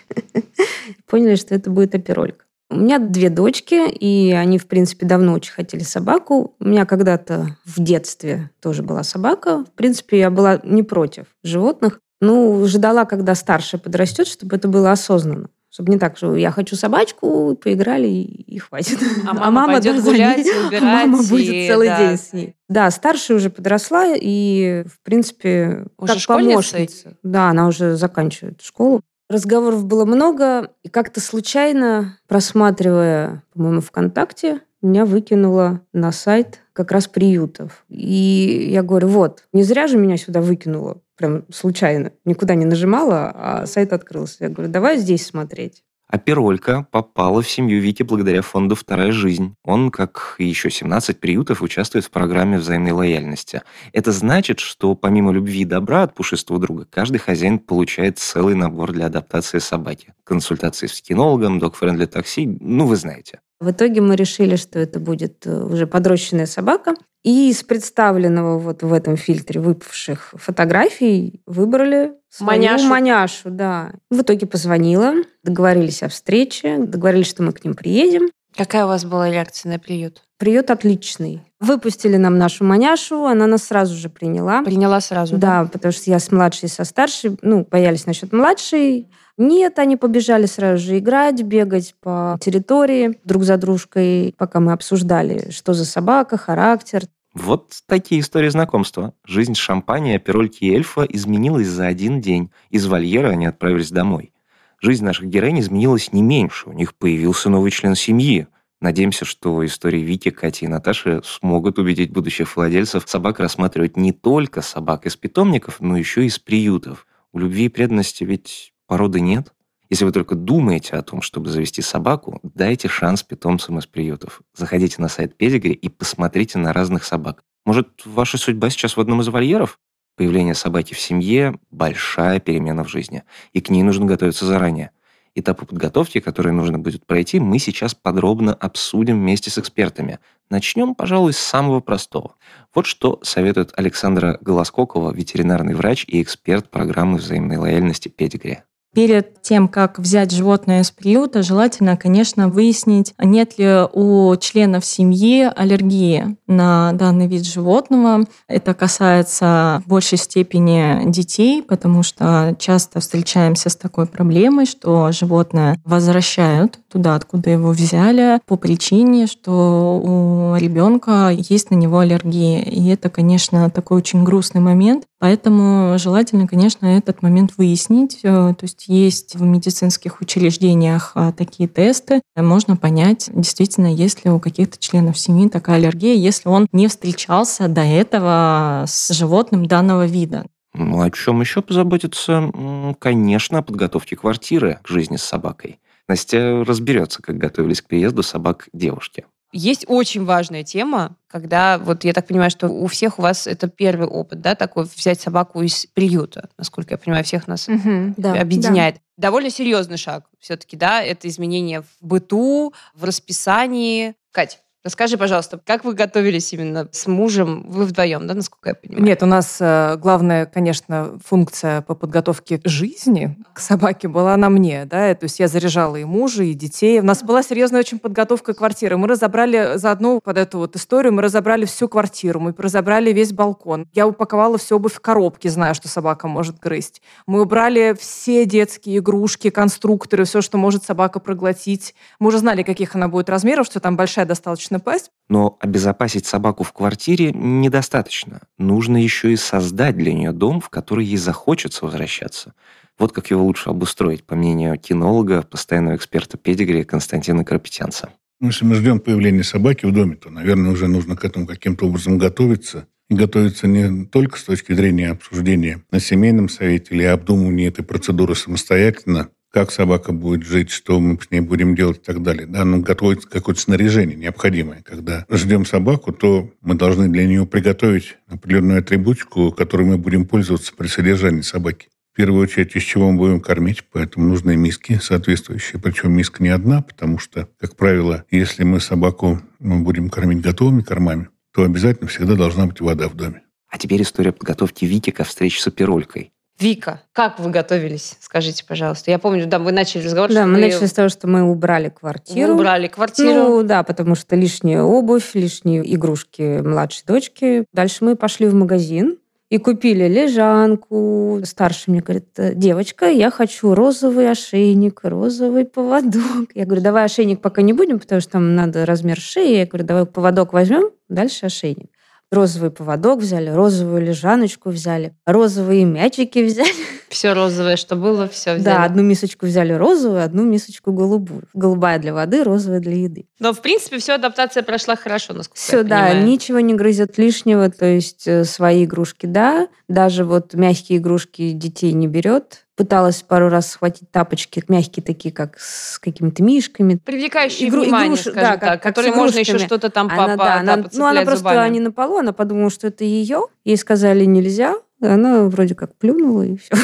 Поняли, 1.06 1.36
что 1.36 1.54
это 1.54 1.70
будет 1.70 1.94
оперолька. 1.94 2.45
У 2.68 2.76
меня 2.76 2.98
две 2.98 3.30
дочки, 3.30 3.88
и 3.88 4.32
они, 4.32 4.58
в 4.58 4.66
принципе, 4.66 5.06
давно 5.06 5.34
очень 5.34 5.52
хотели 5.52 5.82
собаку. 5.82 6.56
У 6.58 6.64
меня 6.64 6.84
когда-то 6.84 7.56
в 7.64 7.80
детстве 7.80 8.50
тоже 8.60 8.82
была 8.82 9.04
собака. 9.04 9.64
В 9.64 9.70
принципе, 9.72 10.18
я 10.18 10.30
была 10.30 10.60
не 10.64 10.82
против 10.82 11.26
животных. 11.44 12.00
Ну, 12.20 12.66
ждала, 12.66 13.04
когда 13.04 13.34
старшая 13.34 13.80
подрастет, 13.80 14.26
чтобы 14.26 14.56
это 14.56 14.66
было 14.66 14.90
осознанно. 14.90 15.48
Чтобы 15.70 15.92
не 15.92 15.98
так, 15.98 16.16
что 16.16 16.34
я 16.34 16.50
хочу 16.50 16.74
собачку, 16.74 17.54
поиграли 17.54 18.08
и, 18.08 18.58
хватит. 18.58 18.98
А 19.26 19.34
мама, 19.34 19.46
а 19.46 19.50
мама 19.50 19.72
пойдет 19.74 20.02
гулять, 20.02 20.46
убирать. 20.66 20.82
Мама 20.82 21.22
будет 21.22 21.52
и, 21.52 21.68
целый 21.68 21.88
да. 21.88 21.98
день 21.98 22.18
с 22.18 22.32
ней. 22.32 22.56
Да, 22.68 22.90
старшая 22.90 23.36
уже 23.36 23.50
подросла 23.50 24.14
и, 24.16 24.84
в 24.86 25.04
принципе, 25.04 25.86
уже 25.98 26.14
как 26.14 26.38
помощница. 26.38 27.18
Да, 27.22 27.50
она 27.50 27.68
уже 27.68 27.96
заканчивает 27.96 28.62
школу. 28.62 29.02
Разговоров 29.28 29.84
было 29.86 30.04
много, 30.04 30.70
и 30.82 30.88
как-то 30.88 31.20
случайно, 31.20 32.18
просматривая, 32.28 33.42
по-моему, 33.52 33.80
ВКонтакте, 33.80 34.60
меня 34.82 35.04
выкинуло 35.04 35.80
на 35.92 36.12
сайт 36.12 36.60
как 36.72 36.92
раз 36.92 37.08
приютов. 37.08 37.84
И 37.88 38.68
я 38.70 38.82
говорю, 38.82 39.08
вот, 39.08 39.44
не 39.52 39.62
зря 39.62 39.88
же 39.88 39.98
меня 39.98 40.16
сюда 40.16 40.40
выкинуло 40.40 41.00
прям 41.16 41.44
случайно, 41.50 42.12
никуда 42.24 42.54
не 42.54 42.64
нажимала, 42.64 43.32
а 43.34 43.66
сайт 43.66 43.92
открылся. 43.92 44.44
Я 44.44 44.48
говорю, 44.50 44.70
давай 44.70 44.98
здесь 44.98 45.26
смотреть. 45.26 45.82
А 46.08 46.18
Перолька 46.18 46.86
попала 46.92 47.42
в 47.42 47.50
семью 47.50 47.80
Вики 47.80 48.04
благодаря 48.04 48.40
фонду 48.40 48.76
«Вторая 48.76 49.10
жизнь». 49.10 49.56
Он, 49.64 49.90
как 49.90 50.36
и 50.38 50.44
еще 50.44 50.70
17 50.70 51.18
приютов, 51.18 51.62
участвует 51.62 52.04
в 52.04 52.10
программе 52.10 52.58
взаимной 52.58 52.92
лояльности. 52.92 53.62
Это 53.92 54.12
значит, 54.12 54.60
что 54.60 54.94
помимо 54.94 55.32
любви 55.32 55.62
и 55.62 55.64
добра 55.64 56.04
от 56.04 56.14
пушистого 56.14 56.60
друга, 56.60 56.86
каждый 56.88 57.18
хозяин 57.18 57.58
получает 57.58 58.18
целый 58.18 58.54
набор 58.54 58.92
для 58.92 59.06
адаптации 59.06 59.58
собаки. 59.58 60.14
Консультации 60.22 60.86
с 60.86 61.02
кинологом, 61.02 61.58
док-френдли 61.58 62.06
такси, 62.06 62.56
ну 62.60 62.86
вы 62.86 62.94
знаете. 62.94 63.40
В 63.58 63.70
итоге 63.70 64.00
мы 64.00 64.16
решили, 64.16 64.56
что 64.56 64.78
это 64.78 65.00
будет 65.00 65.46
э, 65.46 65.64
уже 65.64 65.86
подрощенная 65.86 66.46
собака. 66.46 66.94
И 67.24 67.50
из 67.50 67.62
представленного 67.62 68.58
вот 68.58 68.82
в 68.82 68.92
этом 68.92 69.16
фильтре 69.16 69.60
выпавших 69.60 70.34
фотографий 70.34 71.40
выбрали 71.46 72.12
свою 72.28 72.62
маняшу. 72.62 72.84
маняшу. 72.86 73.50
Да. 73.50 73.92
В 74.10 74.20
итоге 74.20 74.46
позвонила, 74.46 75.14
договорились 75.42 76.02
о 76.02 76.08
встрече, 76.08 76.78
договорились, 76.78 77.26
что 77.26 77.42
мы 77.42 77.52
к 77.52 77.64
ним 77.64 77.74
приедем. 77.74 78.28
Какая 78.56 78.84
у 78.84 78.88
вас 78.88 79.04
была 79.04 79.30
реакция 79.30 79.72
на 79.72 79.78
приют? 79.78 80.22
Приют 80.38 80.70
отличный. 80.70 81.42
Выпустили 81.60 82.16
нам 82.16 82.38
нашу 82.38 82.64
маняшу, 82.64 83.24
она 83.24 83.46
нас 83.46 83.64
сразу 83.64 83.94
же 83.94 84.08
приняла. 84.08 84.62
Приняла 84.62 85.00
сразу, 85.00 85.36
да? 85.36 85.62
Да, 85.62 85.70
потому 85.70 85.92
что 85.92 86.10
я 86.10 86.18
с 86.18 86.30
младшей, 86.30 86.68
со 86.68 86.84
старшей, 86.84 87.36
ну, 87.42 87.66
боялись 87.70 88.06
насчет 88.06 88.32
младшей. 88.32 89.08
Нет, 89.38 89.78
они 89.78 89.96
побежали 89.96 90.46
сразу 90.46 90.82
же 90.82 90.98
играть, 90.98 91.42
бегать 91.42 91.94
по 92.00 92.38
территории 92.40 93.18
друг 93.24 93.44
за 93.44 93.58
дружкой, 93.58 94.34
пока 94.38 94.60
мы 94.60 94.72
обсуждали, 94.72 95.50
что 95.50 95.74
за 95.74 95.84
собака, 95.84 96.38
характер. 96.38 97.02
Вот 97.34 97.82
такие 97.86 98.22
истории 98.22 98.48
знакомства. 98.48 99.12
Жизнь 99.26 99.54
шампани, 99.54 100.16
оперольки 100.16 100.64
и 100.64 100.74
эльфа 100.74 101.02
изменилась 101.02 101.68
за 101.68 101.86
один 101.86 102.22
день. 102.22 102.50
Из 102.70 102.86
вольера 102.86 103.28
они 103.28 103.44
отправились 103.44 103.90
домой. 103.90 104.32
Жизнь 104.80 105.04
наших 105.04 105.26
героинь 105.26 105.60
изменилась 105.60 106.14
не 106.14 106.22
меньше. 106.22 106.70
У 106.70 106.72
них 106.72 106.94
появился 106.94 107.50
новый 107.50 107.70
член 107.70 107.94
семьи. 107.94 108.46
Надеемся, 108.80 109.26
что 109.26 109.64
истории 109.66 110.00
Вики, 110.00 110.30
Кати 110.30 110.64
и 110.64 110.68
Наташи 110.68 111.20
смогут 111.24 111.78
убедить 111.78 112.10
будущих 112.10 112.56
владельцев 112.56 113.04
собак 113.06 113.38
рассматривать 113.38 113.98
не 113.98 114.12
только 114.12 114.62
собак 114.62 115.04
из 115.04 115.16
питомников, 115.16 115.80
но 115.80 115.98
еще 115.98 116.24
и 116.24 116.26
из 116.26 116.38
приютов. 116.38 117.06
У 117.32 117.38
любви 117.38 117.66
и 117.66 117.68
преданности 117.68 118.24
ведь 118.24 118.72
породы 118.86 119.20
нет. 119.20 119.52
Если 119.88 120.04
вы 120.04 120.12
только 120.12 120.34
думаете 120.34 120.96
о 120.96 121.02
том, 121.02 121.22
чтобы 121.22 121.48
завести 121.48 121.80
собаку, 121.80 122.40
дайте 122.42 122.88
шанс 122.88 123.22
питомцам 123.22 123.78
из 123.78 123.86
приютов. 123.86 124.42
Заходите 124.54 125.00
на 125.00 125.08
сайт 125.08 125.36
Педигри 125.36 125.72
и 125.72 125.88
посмотрите 125.88 126.58
на 126.58 126.72
разных 126.72 127.04
собак. 127.04 127.44
Может, 127.64 128.04
ваша 128.04 128.38
судьба 128.38 128.70
сейчас 128.70 128.96
в 128.96 129.00
одном 129.00 129.20
из 129.20 129.28
вольеров? 129.28 129.78
Появление 130.16 130.54
собаки 130.54 130.94
в 130.94 131.00
семье– 131.00 131.58
большая 131.70 132.40
перемена 132.40 132.84
в 132.84 132.88
жизни, 132.88 133.22
и 133.52 133.60
к 133.60 133.68
ней 133.68 133.82
нужно 133.82 134.06
готовиться 134.06 134.46
заранее. 134.46 134.90
Этапы 135.34 135.66
подготовки, 135.66 136.18
которые 136.20 136.54
нужно 136.54 136.78
будет 136.78 137.04
пройти, 137.04 137.38
мы 137.38 137.58
сейчас 137.58 137.94
подробно 137.94 138.54
обсудим 138.54 139.20
вместе 139.20 139.50
с 139.50 139.58
экспертами. 139.58 140.18
Начнем, 140.48 140.94
пожалуй, 140.94 141.34
с 141.34 141.38
самого 141.38 141.80
простого. 141.80 142.36
Вот 142.74 142.86
что 142.86 143.20
советует 143.22 143.72
Александра 143.76 144.38
Голоскокова, 144.40 145.12
ветеринарный 145.12 145.74
врач 145.74 146.06
и 146.08 146.22
эксперт 146.22 146.70
программы 146.70 147.18
взаимной 147.18 147.58
лояльности 147.58 148.08
«Педигри». 148.08 148.62
Перед 148.96 149.42
тем, 149.42 149.68
как 149.68 149.98
взять 149.98 150.30
животное 150.30 150.80
из 150.80 150.90
приюта, 150.90 151.42
желательно, 151.42 151.98
конечно, 151.98 152.48
выяснить, 152.48 153.12
нет 153.18 153.58
ли 153.58 153.82
у 153.92 154.34
членов 154.36 154.86
семьи 154.86 155.46
аллергии 155.54 156.38
на 156.46 156.94
данный 156.94 157.26
вид 157.26 157.44
животного. 157.44 158.24
Это 158.48 158.72
касается 158.72 159.82
в 159.84 159.88
большей 159.90 160.16
степени 160.16 161.10
детей, 161.10 161.62
потому 161.62 162.02
что 162.02 162.56
часто 162.58 163.00
встречаемся 163.00 163.68
с 163.68 163.76
такой 163.76 164.06
проблемой, 164.06 164.64
что 164.64 165.12
животное 165.12 165.78
возвращают 165.84 166.80
туда, 166.90 167.16
откуда 167.16 167.50
его 167.50 167.72
взяли, 167.72 168.40
по 168.46 168.56
причине, 168.56 169.26
что 169.26 170.00
у 170.02 170.56
ребенка 170.56 171.28
есть 171.36 171.70
на 171.70 171.74
него 171.74 171.98
аллергия. 171.98 172.62
И 172.62 172.88
это, 172.88 173.10
конечно, 173.10 173.68
такой 173.68 173.98
очень 173.98 174.24
грустный 174.24 174.62
момент. 174.62 175.04
Поэтому 175.18 175.98
желательно, 175.98 176.46
конечно, 176.46 176.86
этот 176.86 177.22
момент 177.22 177.52
выяснить. 177.56 178.20
Э, 178.22 178.54
то 178.58 178.64
есть 178.64 178.85
есть 178.88 179.34
в 179.34 179.42
медицинских 179.42 180.20
учреждениях 180.20 181.12
а, 181.14 181.32
такие 181.32 181.68
тесты. 181.68 182.22
Можно 182.36 182.76
понять, 182.76 183.30
действительно, 183.32 183.92
есть 183.92 184.24
ли 184.24 184.30
у 184.30 184.40
каких-то 184.40 184.78
членов 184.78 185.18
семьи 185.18 185.48
такая 185.48 185.76
аллергия, 185.76 186.14
если 186.14 186.48
он 186.48 186.66
не 186.72 186.88
встречался 186.88 187.68
до 187.68 187.82
этого 187.82 188.84
с 188.86 189.12
животным 189.12 189.66
данного 189.66 190.06
вида. 190.06 190.46
Ну, 190.74 191.00
о 191.00 191.10
чем 191.10 191.40
еще 191.40 191.62
позаботиться? 191.62 192.50
Конечно, 192.98 193.58
о 193.58 193.62
подготовке 193.62 194.16
квартиры 194.16 194.78
к 194.82 194.88
жизни 194.88 195.16
с 195.16 195.22
собакой. 195.22 195.78
Настя 196.08 196.64
разберется, 196.64 197.22
как 197.22 197.38
готовились 197.38 197.80
к 197.80 197.88
приезду 197.88 198.22
собак 198.22 198.68
девушки. 198.72 199.24
Есть 199.56 199.86
очень 199.88 200.24
важная 200.24 200.64
тема, 200.64 201.16
когда, 201.28 201.78
вот 201.78 202.04
я 202.04 202.12
так 202.12 202.26
понимаю, 202.26 202.50
что 202.50 202.68
у 202.68 202.86
всех 202.88 203.18
у 203.18 203.22
вас 203.22 203.46
это 203.46 203.68
первый 203.68 204.06
опыт, 204.06 204.42
да, 204.42 204.54
такой 204.54 204.84
взять 204.84 205.20
собаку 205.20 205.62
из 205.62 205.86
приюта, 205.86 206.50
насколько 206.58 206.94
я 206.94 206.98
понимаю, 206.98 207.24
всех 207.24 207.48
нас 207.48 207.66
угу, 207.66 208.14
да, 208.18 208.34
объединяет. 208.34 208.96
Да. 208.96 209.28
Довольно 209.28 209.48
серьезный 209.48 209.96
шаг 209.96 210.26
все-таки, 210.38 210.76
да, 210.76 211.02
это 211.02 211.26
изменение 211.28 211.80
в 211.80 211.88
быту, 212.00 212.74
в 212.94 213.04
расписании. 213.04 214.14
Кать, 214.30 214.60
Расскажи, 214.86 215.18
пожалуйста, 215.18 215.58
как 215.66 215.84
вы 215.84 215.94
готовились 215.94 216.52
именно 216.52 216.88
с 216.92 217.08
мужем? 217.08 217.66
Вы 217.68 217.86
вдвоем, 217.86 218.28
да, 218.28 218.34
насколько 218.34 218.68
я 218.68 218.74
понимаю? 218.76 219.04
Нет, 219.04 219.20
у 219.20 219.26
нас 219.26 219.56
э, 219.58 219.96
главная, 219.96 220.46
конечно, 220.46 221.18
функция 221.24 221.82
по 221.82 221.96
подготовке 221.96 222.60
жизни 222.62 223.36
к 223.52 223.58
собаке 223.58 224.06
была 224.06 224.36
на 224.36 224.48
мне, 224.48 224.84
да, 224.84 225.12
то 225.16 225.24
есть 225.24 225.40
я 225.40 225.48
заряжала 225.48 225.96
и 225.96 226.04
мужа, 226.04 226.44
и 226.44 226.54
детей. 226.54 227.00
У 227.00 227.02
нас 227.02 227.24
была 227.24 227.42
серьезная 227.42 227.80
очень 227.80 227.98
подготовка 227.98 228.54
квартиры. 228.54 228.96
Мы 228.96 229.08
разобрали 229.08 229.72
заодно 229.74 230.20
под 230.20 230.38
эту 230.38 230.58
вот 230.58 230.76
историю, 230.76 231.12
мы 231.12 231.22
разобрали 231.22 231.64
всю 231.64 231.88
квартиру, 231.88 232.38
мы 232.38 232.54
разобрали 232.56 233.12
весь 233.12 233.32
балкон. 233.32 233.88
Я 233.92 234.06
упаковала 234.06 234.56
всю 234.56 234.76
обувь 234.76 234.94
в 234.94 235.00
коробки, 235.00 235.48
зная, 235.48 235.74
что 235.74 235.88
собака 235.88 236.28
может 236.28 236.60
грызть. 236.60 237.02
Мы 237.26 237.42
убрали 237.42 237.96
все 237.98 238.44
детские 238.44 238.98
игрушки, 238.98 239.50
конструкторы, 239.50 240.22
все, 240.26 240.42
что 240.42 240.58
может 240.58 240.84
собака 240.84 241.18
проглотить. 241.18 241.96
Мы 242.20 242.28
уже 242.28 242.38
знали, 242.38 242.62
каких 242.62 242.94
она 242.94 243.08
будет 243.08 243.28
размеров, 243.28 243.66
что 243.66 243.80
там 243.80 243.96
большая 243.96 244.26
достаточно 244.26 244.75
напасть. 244.76 245.10
Но 245.28 245.56
обезопасить 245.60 246.26
собаку 246.26 246.62
в 246.62 246.72
квартире 246.72 247.32
недостаточно. 247.32 248.42
Нужно 248.58 249.02
еще 249.02 249.32
и 249.32 249.36
создать 249.36 249.96
для 249.96 250.12
нее 250.12 250.32
дом, 250.32 250.60
в 250.60 250.68
который 250.68 251.04
ей 251.04 251.16
захочется 251.16 251.84
возвращаться. 251.84 252.54
Вот 252.98 253.12
как 253.12 253.30
его 253.30 253.44
лучше 253.44 253.70
обустроить, 253.70 254.24
по 254.24 254.36
мнению 254.36 254.78
кинолога, 254.78 255.42
постоянного 255.42 255.96
эксперта 255.96 256.38
педигри 256.38 256.84
Константина 256.84 257.44
Карапетянца. 257.44 258.10
Ну, 258.40 258.48
если 258.48 258.64
мы 258.64 258.74
ждем 258.74 259.00
появления 259.00 259.42
собаки 259.42 259.86
в 259.86 259.92
доме, 259.92 260.16
то, 260.16 260.30
наверное, 260.30 260.70
уже 260.70 260.88
нужно 260.88 261.16
к 261.16 261.24
этому 261.24 261.46
каким-то 261.46 261.86
образом 261.86 262.18
готовиться. 262.18 262.86
И 263.08 263.14
готовиться 263.14 263.68
не 263.68 264.04
только 264.06 264.38
с 264.38 264.42
точки 264.42 264.72
зрения 264.72 265.10
обсуждения 265.10 265.84
на 265.92 266.00
семейном 266.00 266.48
совете 266.48 266.94
или 266.94 267.04
обдумывания 267.04 267.68
этой 267.68 267.84
процедуры 267.84 268.34
самостоятельно, 268.34 269.28
как 269.56 269.70
собака 269.70 270.12
будет 270.12 270.44
жить, 270.44 270.68
что 270.68 271.00
мы 271.00 271.18
с 271.18 271.30
ней 271.30 271.40
будем 271.40 271.74
делать 271.74 271.96
и 271.96 272.00
так 272.02 272.22
далее. 272.22 272.46
Да, 272.46 272.66
но 272.66 272.80
готовится 272.80 273.26
какое-то 273.26 273.58
снаряжение 273.58 274.14
необходимое. 274.14 274.82
Когда 274.82 275.24
ждем 275.30 275.64
собаку, 275.64 276.12
то 276.12 276.50
мы 276.60 276.74
должны 276.74 277.08
для 277.08 277.26
нее 277.26 277.46
приготовить 277.46 278.18
определенную 278.28 278.80
атрибутику, 278.80 279.50
которой 279.52 279.86
мы 279.86 279.96
будем 279.96 280.26
пользоваться 280.26 280.74
при 280.76 280.88
содержании 280.88 281.40
собаки. 281.40 281.88
В 282.12 282.16
первую 282.16 282.42
очередь, 282.42 282.76
из 282.76 282.82
чего 282.82 283.10
мы 283.10 283.16
будем 283.16 283.40
кормить, 283.40 283.82
поэтому 283.90 284.26
нужны 284.28 284.58
миски 284.58 285.00
соответствующие. 285.02 285.80
Причем 285.80 286.12
миска 286.12 286.42
не 286.42 286.50
одна, 286.50 286.82
потому 286.82 287.18
что, 287.18 287.48
как 287.58 287.76
правило, 287.76 288.26
если 288.30 288.62
мы 288.62 288.78
собаку 288.78 289.40
мы 289.58 289.78
будем 289.78 290.10
кормить 290.10 290.42
готовыми 290.42 290.82
кормами, 290.82 291.28
то 291.54 291.62
обязательно 291.62 292.10
всегда 292.10 292.34
должна 292.34 292.66
быть 292.66 292.82
вода 292.82 293.08
в 293.08 293.14
доме. 293.14 293.40
А 293.68 293.78
теперь 293.78 294.02
история 294.02 294.32
подготовки 294.32 294.84
Вики 294.84 295.12
ко 295.12 295.24
встрече 295.24 295.62
с 295.62 295.66
оперолькой. 295.66 296.30
Вика, 296.58 297.02
как 297.12 297.38
вы 297.38 297.50
готовились? 297.50 298.16
Скажите, 298.20 298.64
пожалуйста. 298.66 299.10
Я 299.10 299.18
помню, 299.18 299.46
да, 299.46 299.58
вы 299.58 299.72
начали 299.72 300.04
разговор, 300.04 300.32
Да, 300.32 300.46
мы 300.46 300.54
вы 300.54 300.60
начали 300.60 300.86
с 300.86 300.92
того, 300.92 301.10
что 301.10 301.26
мы 301.26 301.42
убрали 301.42 301.90
квартиру. 301.90 302.48
вы 302.48 302.54
убрали 302.54 302.88
квартиру. 302.88 303.28
Ну 303.48 303.62
да, 303.62 303.82
потому 303.82 304.14
что 304.14 304.36
лишняя 304.36 304.82
обувь, 304.82 305.30
лишние 305.34 305.82
игрушки 305.94 306.60
младшей 306.62 307.04
дочки. 307.06 307.64
Дальше 307.74 308.04
мы 308.04 308.16
пошли 308.16 308.46
в 308.46 308.54
магазин 308.54 309.18
и 309.50 309.58
купили 309.58 310.08
лежанку. 310.08 311.40
Старший 311.44 311.92
мне 311.92 312.00
говорит, 312.00 312.26
«Э, 312.38 312.54
девочка, 312.54 313.06
я 313.06 313.30
хочу 313.30 313.74
розовый 313.74 314.30
ошейник, 314.30 315.00
розовый 315.02 315.66
поводок. 315.66 316.50
Я 316.54 316.64
говорю, 316.64 316.80
давай 316.82 317.04
ошейник 317.04 317.42
пока 317.42 317.60
не 317.62 317.74
будем, 317.74 318.00
потому 318.00 318.20
что 318.22 318.32
там 318.32 318.54
надо 318.54 318.86
размер 318.86 319.20
шеи. 319.20 319.58
Я 319.58 319.66
говорю, 319.66 319.84
давай 319.84 320.06
поводок 320.06 320.52
возьмем, 320.54 320.90
дальше 321.08 321.46
ошейник. 321.46 321.90
Розовый 322.32 322.72
поводок 322.72 323.20
взяли, 323.20 323.50
розовую 323.50 324.04
лежаночку 324.04 324.70
взяли, 324.70 325.14
розовые 325.26 325.84
мячики 325.84 326.44
взяли. 326.44 326.68
Все 327.08 327.34
розовое, 327.34 327.76
что 327.76 327.94
было, 327.94 328.28
все 328.28 328.56
взяли. 328.56 328.64
Да, 328.64 328.84
одну 328.84 329.02
мисочку 329.04 329.46
взяли 329.46 329.72
розовую, 329.72 330.24
одну 330.24 330.42
мисочку 330.42 330.92
голубую. 330.92 331.44
Голубая 331.54 332.00
для 332.00 332.12
воды, 332.12 332.42
розовая 332.42 332.80
для 332.80 332.96
еды. 332.96 333.26
Но, 333.38 333.52
в 333.54 333.62
принципе, 333.62 333.98
все 333.98 334.14
адаптация 334.14 334.64
прошла 334.64 334.96
хорошо, 334.96 335.32
насколько 335.34 335.58
Все, 335.60 335.78
я 335.78 335.82
да, 335.84 336.06
понимаю. 336.08 336.26
ничего 336.26 336.58
не 336.58 336.74
грызет 336.74 337.16
лишнего, 337.16 337.70
то 337.70 337.86
есть 337.86 338.26
э, 338.26 338.44
свои 338.44 338.84
игрушки, 338.84 339.26
да, 339.26 339.68
даже 339.88 340.24
вот 340.24 340.54
мягкие 340.54 340.98
игрушки 340.98 341.52
детей 341.52 341.92
не 341.92 342.08
берет. 342.08 342.65
Пыталась 342.76 343.22
пару 343.22 343.48
раз 343.48 343.70
схватить 343.70 344.10
тапочки, 344.10 344.62
мягкие 344.68 345.02
такие, 345.02 345.32
как 345.32 345.58
с 345.58 345.98
какими-то 345.98 346.42
мишками. 346.42 346.96
Привлекающие 347.02 347.70
Игру- 347.70 347.82
внимание, 347.84 348.16
игруш- 348.18 348.20
скажем 348.20 348.34
да, 348.42 348.50
так, 348.50 348.60
как- 348.60 348.82
как 348.82 348.82
которые 348.82 349.14
можно 349.14 349.38
еще 349.38 349.58
что-то 349.58 349.88
там 349.88 350.08
Она, 350.10 350.36
по, 350.36 350.44
да, 350.44 350.54
она, 350.60 350.84
ну, 350.92 351.06
она 351.06 351.22
просто 351.22 351.38
зубами. 351.38 351.72
не 351.72 351.80
на 351.80 351.90
полу, 351.90 352.18
она 352.18 352.32
подумала, 352.34 352.68
что 352.70 352.88
это 352.88 353.02
ее. 353.04 353.46
Ей 353.64 353.78
сказали 353.78 354.26
нельзя, 354.26 354.74
она 355.00 355.44
вроде 355.44 355.74
как 355.74 355.96
плюнула 355.96 356.42
и 356.42 356.58
все. 356.58 356.74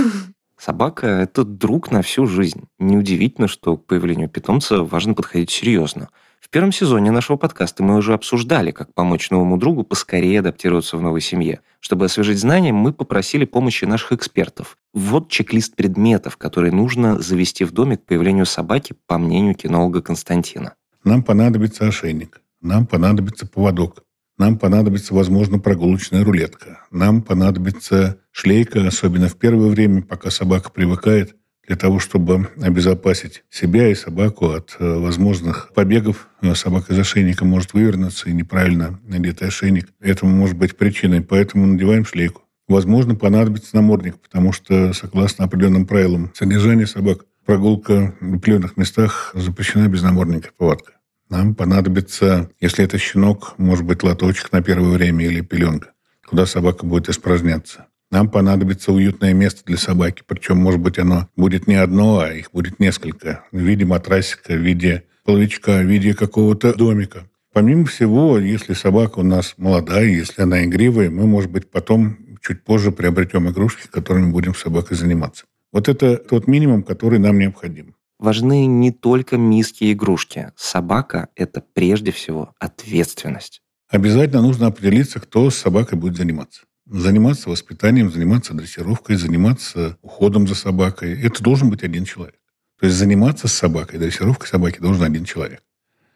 Собака– 0.59 1.07
это 1.09 1.45
друг 1.45 1.91
на 1.91 2.01
всю 2.03 2.25
жизнь. 2.27 2.65
Неудивительно, 2.79 3.49
что 3.49 3.77
к 3.77 3.85
появлению 3.85 4.29
питомца 4.31 4.83
важно 4.85 5.13
подходить 5.13 5.51
серьезно. 5.51 6.09
В 6.41 6.49
первом 6.49 6.73
сезоне 6.73 7.11
нашего 7.11 7.37
подкаста 7.37 7.83
мы 7.83 7.97
уже 7.97 8.15
обсуждали, 8.15 8.71
как 8.71 8.95
помочь 8.95 9.31
новому 9.31 9.59
другу 9.59 9.83
поскорее 9.83 10.41
адаптироваться 10.41 10.97
в 10.97 11.03
новой 11.03 11.21
семье. 11.21 11.61
Чтобы 11.81 12.05
освежить 12.07 12.39
знания, 12.39 12.73
мы 12.73 12.93
попросили 12.93 13.45
помощи 13.45 13.85
наших 13.85 14.13
экспертов. 14.13 14.79
Вот 14.95 15.31
чек-лист 15.31 15.75
предметов, 15.75 16.37
которые 16.37 16.73
нужно 16.73 17.21
завести 17.21 17.65
в 17.65 17.73
доме 17.73 17.97
к 17.97 18.05
появлению 18.05 18.47
собаки, 18.47 18.95
по 19.07 19.19
мнению 19.19 19.55
кинолога 19.55 20.03
Константина. 20.03 20.75
Нам 21.05 21.23
понадобится 21.23 21.87
ошейник, 21.87 22.43
нам 22.61 22.87
понадобится 22.87 23.47
поводок, 23.47 24.05
нам 24.39 24.59
понадобится, 24.59 25.15
возможно, 25.15 25.59
прогулочная 25.59 26.25
рулетка, 26.25 26.81
нам 26.91 27.23
понадобится 27.23 28.19
шлейка, 28.31 28.87
особенно 28.87 29.29
в 29.29 29.37
первое 29.37 29.69
время, 29.69 30.03
пока 30.03 30.31
собака 30.31 30.71
привыкает, 30.71 31.37
для 31.67 31.77
того, 31.77 32.01
чтобы 32.01 32.49
обезопасить 32.61 33.45
себя 33.49 33.89
и 33.89 33.95
собаку 33.95 34.51
от 34.51 34.77
э, 34.79 34.99
возможных 34.99 35.73
побегов. 35.75 36.29
Э, 36.41 36.55
Собака 36.55 36.93
из 36.93 36.99
ошейника 36.99 37.45
может 37.45 37.73
вывернуться, 37.73 38.29
и 38.29 38.33
неправильно 38.33 38.99
надетый 39.05 39.49
ошейник 39.49 39.89
этому 40.01 40.35
может 40.35 40.57
быть 40.57 40.77
причиной, 40.77 41.23
поэтому 41.23 41.67
надеваем 41.67 42.05
шлейку. 42.05 42.43
Возможно, 42.73 43.15
понадобится 43.15 43.77
намордник, 43.77 44.19
потому 44.19 44.51
что, 44.51 44.95
согласно 44.95 45.45
определенным 45.45 45.85
правилам 45.85 46.33
содержания 46.35 46.87
собак, 46.87 47.27
прогулка 47.45 48.15
в 48.19 48.37
определенных 48.37 48.79
местах 48.79 49.33
запрещена 49.35 49.89
без 49.89 50.01
намордника 50.01 50.53
поводка. 50.57 50.93
Нам 51.29 51.55
понадобится, 51.55 52.49
если 52.61 52.83
это 52.83 52.97
щенок, 52.97 53.53
может 53.59 53.85
быть, 53.85 54.03
лоточек 54.03 54.53
на 54.53 54.63
первое 54.63 54.89
время 54.89 55.27
или 55.27 55.43
пеленка, 55.43 55.91
куда 56.27 56.47
собака 56.47 56.87
будет 56.87 57.11
испражняться. 57.11 57.89
Нам 58.11 58.31
понадобится 58.31 58.91
уютное 58.91 59.35
место 59.35 59.67
для 59.67 59.77
собаки, 59.77 60.23
причем, 60.27 60.57
может 60.57 60.81
быть, 60.81 60.99
оно 60.99 61.29
будет 61.37 61.67
не 61.67 61.75
одно, 61.75 62.21
а 62.21 62.33
их 62.33 62.53
будет 62.53 62.81
несколько, 62.81 63.45
в 63.53 63.59
виде 63.59 63.85
матрасика, 63.85 64.55
в 64.55 64.63
виде 64.63 65.05
половичка, 65.27 65.81
в 65.81 65.85
виде 65.85 66.15
какого-то 66.15 66.73
домика. 66.73 67.25
Помимо 67.53 67.85
всего, 67.85 68.39
если 68.39 68.73
собака 68.73 69.19
у 69.19 69.23
нас 69.23 69.57
молодая, 69.59 70.07
если 70.07 70.41
она 70.41 70.65
игривая, 70.65 71.11
мы, 71.11 71.27
может 71.27 71.51
быть, 71.51 71.71
потом 71.71 72.17
чуть 72.43 72.65
позже 72.65 72.91
приобретем 72.93 73.49
игрушки, 73.49 73.89
которыми 73.89 74.31
будем 74.31 74.55
с 74.55 74.61
собакой 74.61 74.97
заниматься. 74.97 75.45
Вот 75.73 75.89
это 75.89 76.17
тот 76.17 76.47
минимум, 76.47 76.83
который 76.83 77.19
нам 77.19 77.39
необходим. 77.39 77.95
Важны 78.19 78.67
не 78.67 78.93
только 78.93 79.37
миски 79.37 79.85
и 79.85 79.93
игрушки. 79.93 80.53
Собака– 80.57 81.29
это 81.35 81.63
прежде 81.73 82.13
всего 82.13 82.55
ответственность. 82.59 83.63
Обязательно 83.89 84.43
нужно 84.43 84.67
определиться, 84.69 85.19
кто 85.19 85.51
с 85.51 85.57
собакой 85.57 85.99
будет 85.99 86.17
заниматься. 86.17 86.63
Заниматься 86.87 87.51
воспитанием, 87.51 88.11
заниматься 88.11 88.55
дрессировкой, 88.55 89.17
заниматься 89.17 89.97
уходом 90.03 90.47
за 90.47 90.55
собакой. 90.55 91.21
Это 91.21 91.43
должен 91.43 91.71
быть 91.71 91.83
один 91.83 92.05
человек. 92.05 92.41
То 92.79 92.87
есть 92.87 92.99
заниматься 92.99 93.49
с 93.49 93.53
собакой, 93.53 93.99
дрессировкой 93.99 94.49
собаки 94.49 94.79
должен 94.81 95.05
один 95.05 95.25
человек. 95.25 95.63